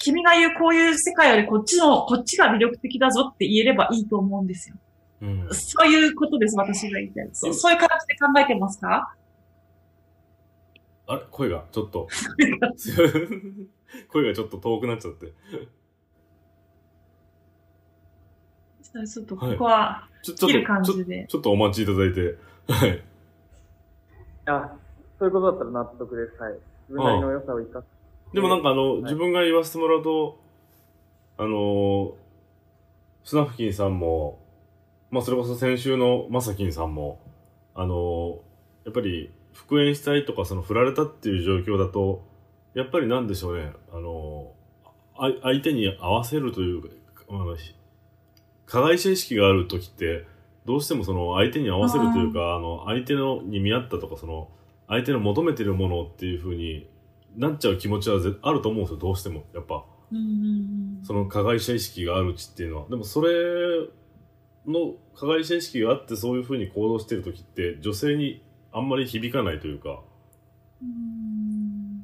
[0.00, 4.76] 君が言うこういう世界よりこっちの、こっちが魅力的だぞって言えればいいと思うんですよ。
[5.22, 7.28] うんそういうことです、私が言いたい。
[7.32, 9.14] そうそういう感じで考えてますか？
[11.06, 11.22] あれ？
[11.30, 12.08] 声がちょっと
[14.08, 15.34] 声がちょっと遠くなっちゃって
[19.06, 21.26] ちょっとここは、ちょちょっ切る感とちょじで。
[21.28, 22.38] ちょっとお待ちいただいて
[22.68, 23.02] はい
[24.46, 24.72] あ、
[25.18, 26.42] そういうことだったら納得です。
[26.42, 26.52] はい。
[26.88, 27.99] 自分なりの良さを生かす。
[28.32, 29.02] でもなんかあの、はい。
[29.02, 30.38] 自分が言わせてもらうと、
[31.36, 32.14] あの
[33.24, 34.38] スナフキンさんも、
[35.10, 37.20] まあそれこそ先週のまさきんさんも、
[37.74, 38.40] ああの、
[38.84, 42.22] やっぱり復縁したいとか、その振られたっていう状況だと、
[42.74, 44.52] やっぱりなんでしょうね、あの、
[45.16, 46.88] あ相手に合わせるというか、
[47.30, 47.56] あの
[48.66, 50.26] 加害者意識がある時って、
[50.66, 54.48] どうしてもその相手に合わせるというか、あの、相手のに見合ったとか、その、
[54.86, 56.88] 相手の求めてるものっていう風に
[57.36, 59.44] なっちゃう気持ちはぜあると思うんですよ、どうしても。
[59.54, 59.84] やっぱ。
[60.12, 62.88] うんうんその加害者意識があるうちっていうのは。
[62.88, 63.30] でもそれ
[64.66, 70.00] の加害者意識があってそういう風に行動してる時って女性にあんまり響かないというか。
[70.82, 72.02] うん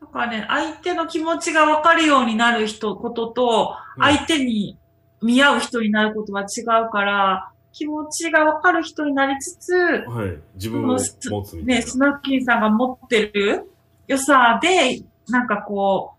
[0.00, 4.78] だからね、相手の気持ちが分かるようになる人、ことと、うん相手に
[5.22, 10.38] 見合う人になることは違うから、気持ちが分かる人になりつつ、はい。
[10.54, 11.82] 自分を持つみたいね、な。
[11.82, 13.70] スナッキンさんが持ってる
[14.08, 16.14] 良さで、なんかこ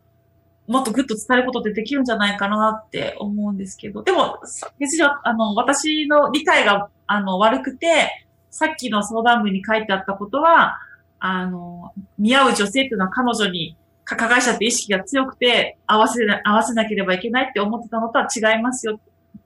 [0.68, 4.40] う、もっとグッと伝えることってできるんじゃないかなって思うんですけど、でも、
[4.78, 10.78] 別にあの、私の理解が、あの、悪くて、さっきの相談文に書いてあったことは、
[11.20, 13.76] あの、見合う女性っていうのは彼女に、
[14.06, 19.00] 加害者って意識が強くて、合わせな、合わせなければいけないって思ってたのとは違いますよ。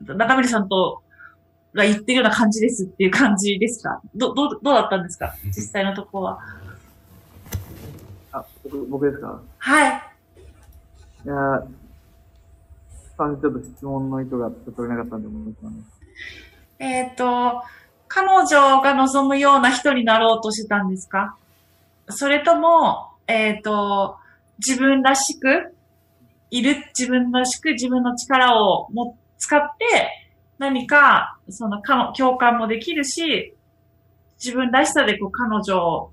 [0.05, 1.01] 中森さんと、
[1.73, 3.99] が言ってるような感じですっていう感じですか？
[4.13, 5.33] ど、どう、どうだったんですか？
[5.45, 6.39] 実際のところは。
[8.73, 9.41] あ、僕、僕ですか？
[9.59, 10.01] はい。
[11.25, 11.67] いやー、
[13.17, 15.75] ちょっと質問の意図がちょっと取れなかったんで思います。
[16.79, 17.61] えっ、と、
[18.07, 21.35] 彼女が望むような人になろうとしてたんですか？
[22.09, 24.17] それとも、えっ、と、
[24.59, 25.73] 自分らしく
[26.51, 29.85] いる、自分らしく自分の力をも使って、
[30.59, 33.55] 何か、その、かの共感もできるし、
[34.43, 36.09] 自分らしさでこう彼女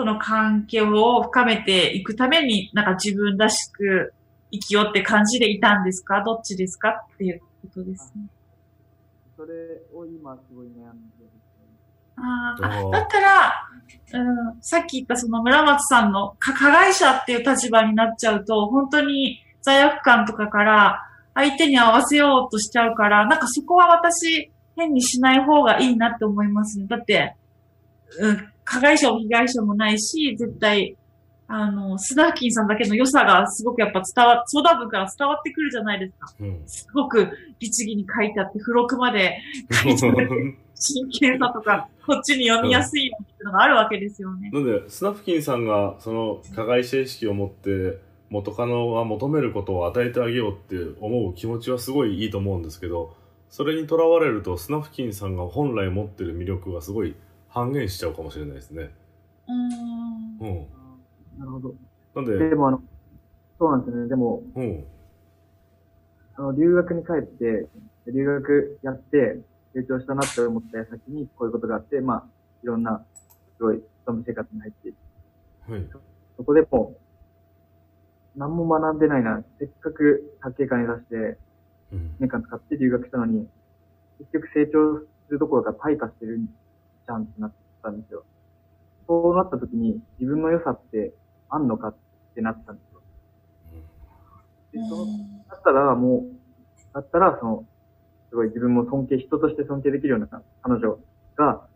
[0.00, 4.14] との関係を深めていくために、なんか自分らしく
[4.50, 6.22] 生きようって感じでいたんですか？
[6.24, 7.06] どっちですか？
[7.14, 8.22] っていうことですね。
[9.36, 9.52] それ
[9.94, 11.30] を今すごい悩んでる。
[12.16, 13.68] あーあだったら、
[14.12, 21.02] うん、さっき言ったその村松さんのか加害者っていう立場になっちゃうと、本当に罪悪感とかから
[21.34, 26.86] 相手に合わせようとしちゃうから、なんかそこは私変にしない方がいいなって思いますね。
[26.88, 27.36] だって、
[28.18, 30.96] うん、加害者も被害者もないし、絶対、
[31.48, 36.32] あの、スナーキンさんだけの良さがすごくやっぱ伝わ、相談文から伝わってくるじゃないですか。
[36.40, 36.62] うん。
[36.66, 39.40] すごく律儀に書いてあって、付録まで
[39.72, 40.28] 書いてあって
[40.76, 44.50] 真剣さとか、こっちに読みやすいっていうのがあるわけですよね。
[44.52, 47.98] なんで、スナフキンさんがその加害者意識を持って
[48.28, 53.16] 元カノが求めることを与えてあげようって思う気持ちはすごいいいと思うんですけど、
[53.48, 57.16] それにとらわれるとスナフキンさんが本来持ってる魅力がすごい
[57.50, 58.90] 半減しちゃうかもしれないですね。
[59.48, 60.38] うーん。
[60.38, 61.38] うん。
[61.38, 61.74] なるほど。
[62.14, 62.82] なんで、でもあの、
[63.58, 64.08] そうなんですよね。
[64.08, 64.84] でも、うん。
[66.36, 67.66] あの、留学に帰って、
[68.06, 69.40] 留学やって、
[69.74, 72.24] 成長したなって思った矢先にこういうことがあって、まあ、
[72.62, 73.04] いろんな、
[73.56, 74.92] すごい、勤め生活に入って、
[75.68, 75.88] はい。
[76.36, 76.96] そこでも、
[78.36, 79.42] 何も学んでないな。
[79.58, 81.14] せっかく家計金出して、
[81.92, 83.48] うん1年間使って留学したのに、
[84.18, 87.52] 結局成長するどころか退化してるじゃんってなっ
[87.82, 88.24] たんですよ。
[89.06, 91.12] そうなった時に、自分の良さって
[91.48, 91.96] あんのかっ
[92.34, 93.00] てなったんですよ。
[94.72, 95.06] でその
[95.48, 97.64] だったらもう、だったらその、
[98.28, 100.28] すごい自分も尊敬、人として尊敬できるような
[100.62, 100.98] 彼女
[101.36, 101.66] が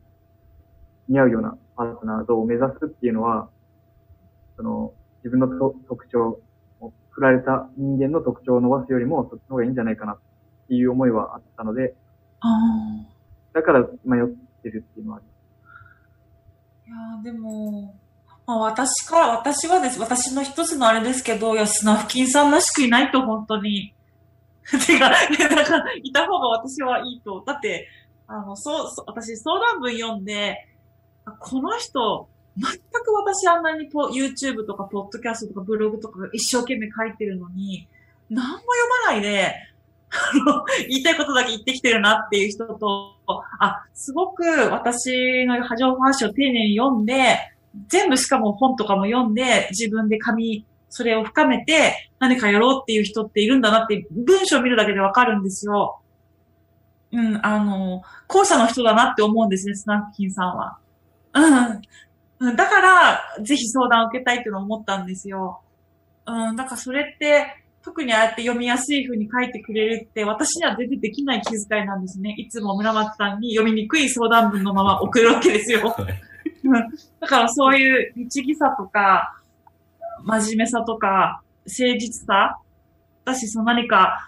[1.08, 3.48] 似合うようなパートナー像を目指すっていうのは、
[4.56, 4.92] その、
[5.24, 6.40] 自分のと特徴
[6.80, 10.18] を、振られた人間の特徴を伸ばすよりも、そっちの方がいいんじゃないかなっ
[10.68, 11.94] ていう思いはあったので。
[13.52, 14.26] だから迷っ
[14.64, 17.24] てるっていうのはあります。
[17.26, 17.94] いやでも、
[18.46, 20.00] まあ、私から、私はです。
[20.00, 23.94] 私の一つのあれですけど、いや、スナフキンさんらしくいないと、本当に。
[24.86, 27.42] てか、なんか、いた方が私はいいと。
[27.46, 27.88] だって、
[28.26, 30.56] あの、そう、私相談文読んで、
[31.40, 37.88] この人、全く私あんなにポ YouTube とか、ポッドキャストとか、ブログとか一生懸命書いてるのに、
[38.28, 38.66] 何も読
[39.06, 39.54] まないで、
[40.88, 43.16] 言いたいことだけ言ってきてるなっていう人と、
[43.58, 47.38] あ、すごく私の波状話を丁寧に読んで、
[47.88, 56.00] 全部しかも本とかも読んで、自分で紙、それを深めて何かやろうっていう人っているんだなって、文章を見るだけでわかるんですよ。
[57.12, 60.78] うん、あの、後者の人だなって思うんですね、スナフキンさんは。
[61.32, 61.82] うん。
[62.40, 65.62] うんだから、ぜひ相談を受けたいって思ったんですよ。
[66.26, 72.34] うん、だからそれって、特にああやって読みやすい風に書いてくれるって、私には全然できない気遣いなんですね。
[72.38, 75.94] いつも村松さんに読みにくい相談文のまま送るわけですよ。
[77.20, 79.38] だからそういう律儀さとか、
[80.24, 82.58] 真面目さとか、誠実さ
[83.24, 84.18] だし、その何か、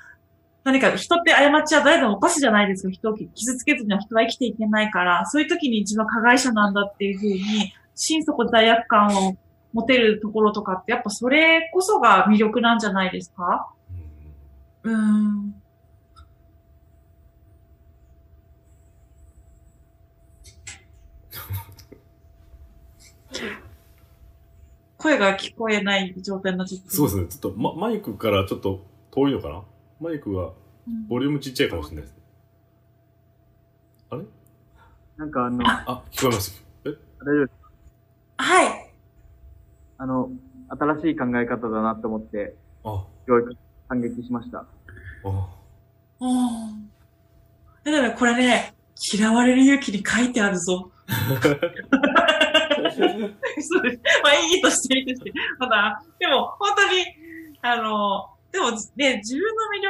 [0.64, 2.90] 何か人って過ちは誰でも犯すじゃないですか。
[2.90, 9.36] 人を傷つけずには人は生きていけないから、そういう時に自分は加害者なんだっていうふうに、心底罪悪感を
[9.76, 13.68] 持てるところとかって、やっぱそれこそが魅力なんじゃないですか？
[14.82, 15.54] うん。
[24.96, 26.88] 声が聞こえない状態になっちゃって。
[26.90, 27.26] そうですね。
[27.28, 29.62] ちょっと、ま、マイクからちょっと遠いのかな？
[30.00, 30.52] マイクが、
[31.06, 32.22] ボリュームちっちゃいかもしれないですね。
[34.08, 34.22] あれ？
[35.18, 36.64] なんかあの、あ、聞こえます。
[36.86, 36.88] え？
[36.88, 37.70] 大丈夫ですか
[38.38, 38.85] はい。
[39.98, 40.30] あの、
[40.68, 43.56] 新しい考え方だなと思って、あ教育
[43.88, 44.58] 感激しました。
[44.58, 44.66] あ
[46.20, 46.68] あ。
[47.84, 48.74] だからこれね、
[49.12, 50.90] 嫌われる勇気に書いてあるぞ。
[52.96, 54.00] そうです。
[54.22, 55.32] まあ、いいとして、いいとして。
[55.58, 57.04] まだ、でも、本当に、
[57.62, 59.82] あの、でもね、自分の魅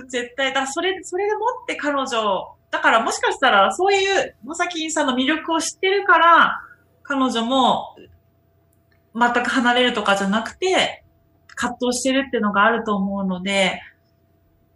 [0.00, 6.60] 力、絶対、だそれ、それでもって彼女、だからもしかしたら、そういう、まさきんさんの魅力を知ってるから、
[7.02, 7.96] 彼女も、
[9.14, 11.04] 全く離れるとかじゃなくて、
[11.54, 13.80] 葛藤してるっていうのがあると思うので、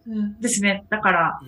[0.07, 0.85] うん、ですね。
[0.89, 1.41] だから、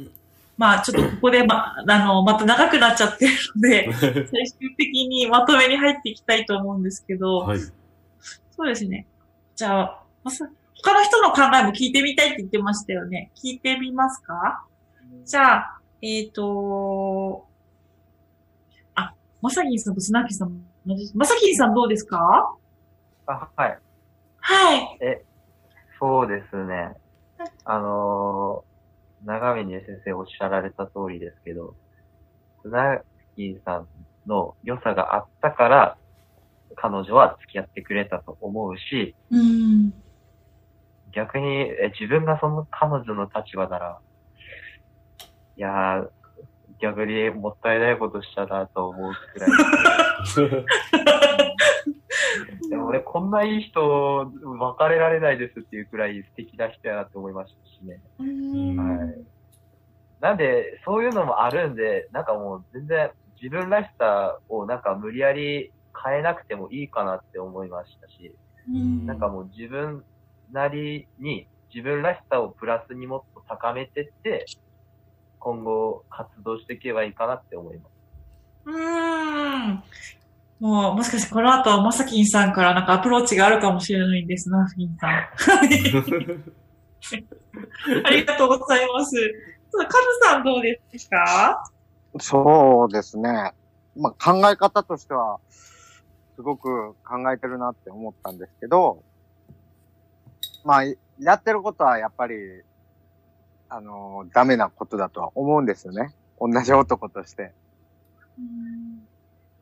[0.57, 3.93] まあ、ちょっとここでま、あの、また長くなっちゃってるので、
[4.33, 7.73] 最終的にまとめに入っていきたいと思うんですけど、はい、そ
[8.65, 9.07] うですね。
[9.55, 10.49] じゃあ、まさ、
[10.83, 13.31] 他の人の考えも聞いてみたいって言ってましたよね。
[13.37, 14.65] 聞いてみますか？
[15.25, 17.47] じゃあ、えっ、ー、と、
[18.95, 20.61] あ、まさきんさんとスナッキさん
[21.15, 22.55] まさきんさんどうですか？
[23.29, 23.79] あ、はい。
[24.41, 24.99] はい。
[25.03, 25.25] え、
[26.01, 26.95] そうですね。
[27.65, 28.65] あの
[29.25, 31.75] 長峰先生おっしゃられた通りですけど、
[32.63, 33.01] スナッ
[33.37, 33.89] キーさん
[34.27, 35.99] の良さがあったから、
[36.77, 39.93] 彼女は付き合ってくれたと思うし、うん、
[41.13, 43.99] 逆にえ自分がその彼女の立場なら、
[45.57, 46.09] いやー、
[46.81, 49.51] 逆にもったいないことしたなと思うくらい。
[52.69, 58.01] でも俺、こんないい人、別れられないですっていうくらい素敵な人やなって思いましたしね。
[58.19, 59.25] はい。
[60.21, 65.73] なんで、そういうのもあるんで、なんかもう全然自分らしさをなんか無理やり
[66.05, 68.35] 変えなくてもいいかなって思いましたし、
[69.07, 70.05] なんかもう自分
[70.53, 74.45] なりに自分らしさをプラスにもっと高めてって、
[75.39, 77.93] 今後活動していけばいいかなって思います。
[78.67, 79.83] うーん。
[80.61, 85.11] もう、もしかしてこの後、まさきんさんからなんかアプローチがあるかもしれないんですな、ふきんさん。
[88.05, 89.17] ありがとうございます。
[89.73, 89.89] カズ
[90.23, 91.65] さんどうですか
[92.19, 93.53] そうですね。
[93.97, 99.03] まあ、考え方としては、すごく考えてるなって思ったんですけど、
[100.65, 100.85] まあ、
[101.21, 102.35] やってることはやっぱり、
[103.69, 106.15] あの、ダメなことだとは思うんですよね。
[106.41, 107.53] 同じ男として。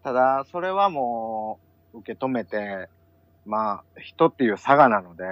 [0.07, 1.59] ただ、それはも
[1.93, 2.89] う、受け止めて、
[3.45, 5.25] まあ、人っていう差がなので、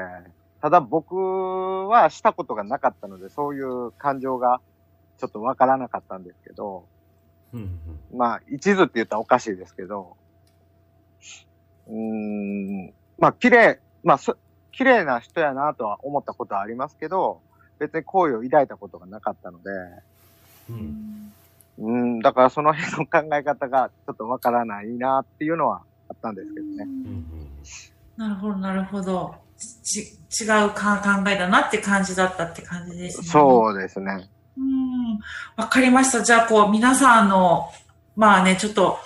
[0.61, 1.15] ただ僕
[1.87, 4.61] はしたことがなかったので、そういう感情が
[5.19, 6.87] ちょっとわからなかったんですけど、
[8.13, 10.17] まあ、一途って言ったらおかしいですけど、
[11.87, 14.19] うーん、まあ、綺麗、まあ、
[14.73, 17.41] 綺麗な人やなとは思ったことはありますけど、
[17.79, 19.71] 別に好意を抱いたことがなかったので、
[20.69, 21.33] うん、
[21.79, 26.87] うん、だからその辺の考え方がちょっとわからないなっていうのはあったんですけどね。
[28.17, 29.35] なるほど、なるほど。
[29.83, 33.27] ち、違うか考えだなって感じだったって感じですね。
[33.27, 34.29] そうですね。
[34.57, 35.19] うん。
[35.57, 36.23] わかりました。
[36.23, 37.71] じゃあ、こう、皆さんの、
[38.17, 38.99] まあね、ちょっと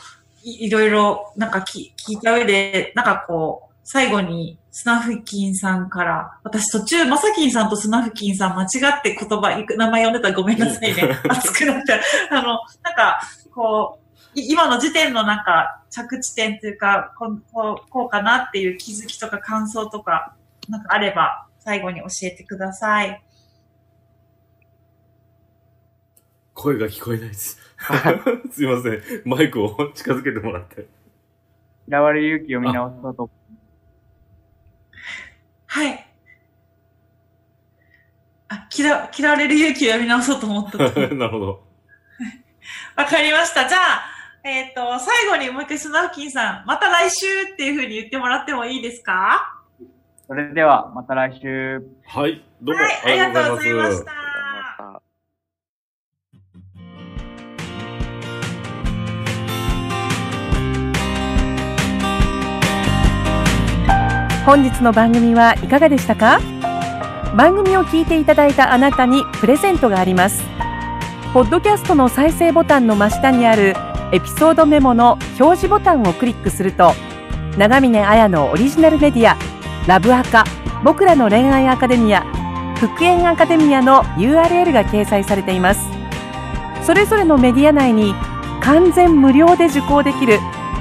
[0.43, 11.19] い、いろいろ、なんか聞聞いた上で、なんかこう、最後に、スナフキンさんから、私途中、まさきんさんとスナフキンさん間違って言葉、名前読んでたらごめんなさいね。
[11.31, 11.95] 熱くなった。
[12.37, 13.19] あの、なんか、
[13.51, 17.43] こう、今の時点のなんか、着地点というか、こう、
[17.89, 20.35] こうかなっていう気づきとか感想とか、
[20.69, 23.25] なんかあれば、最後に教えてください。
[26.53, 27.59] 声が聞こえないです。
[28.53, 29.01] すいません。
[29.25, 30.87] マイクを近づけてもらって。
[31.89, 33.38] 嫌われ勇気を見直そうと
[35.79, 36.07] はい。
[38.49, 40.79] あ、嫌、嫌われる勇気を見直そうと思った
[41.15, 41.65] なるほど。
[42.97, 43.69] わかりました。
[43.69, 44.03] じゃあ、
[44.43, 49.55] えっ、ー、と、最後にもう一回スナフキンさん、また来週っていうふうに言ってもらってもいいですか？
[50.27, 51.81] それでは、また来週。
[52.07, 54.28] はい、どうも、はい、ありがとうございました。
[64.49, 66.41] 本日の番組はいかがでしたか？
[67.37, 70.43] 番組を聞いていただいたあなたにプレゼントがあります。
[71.35, 73.75] ポッドキャストの再生ボタンの真下にある
[74.11, 76.95] エピソードメモの表示ボタンをクリックすると
[77.59, 79.37] 長峰綾のオリジナルメディア
[79.87, 80.45] ラブアカ
[80.83, 82.23] 僕らの恋愛アカデミア
[82.77, 85.83] 復縁アカデミアの URL が掲載されています。
[86.83, 88.15] それぞれのメディア内に
[88.63, 90.39] 完全無料で受講できる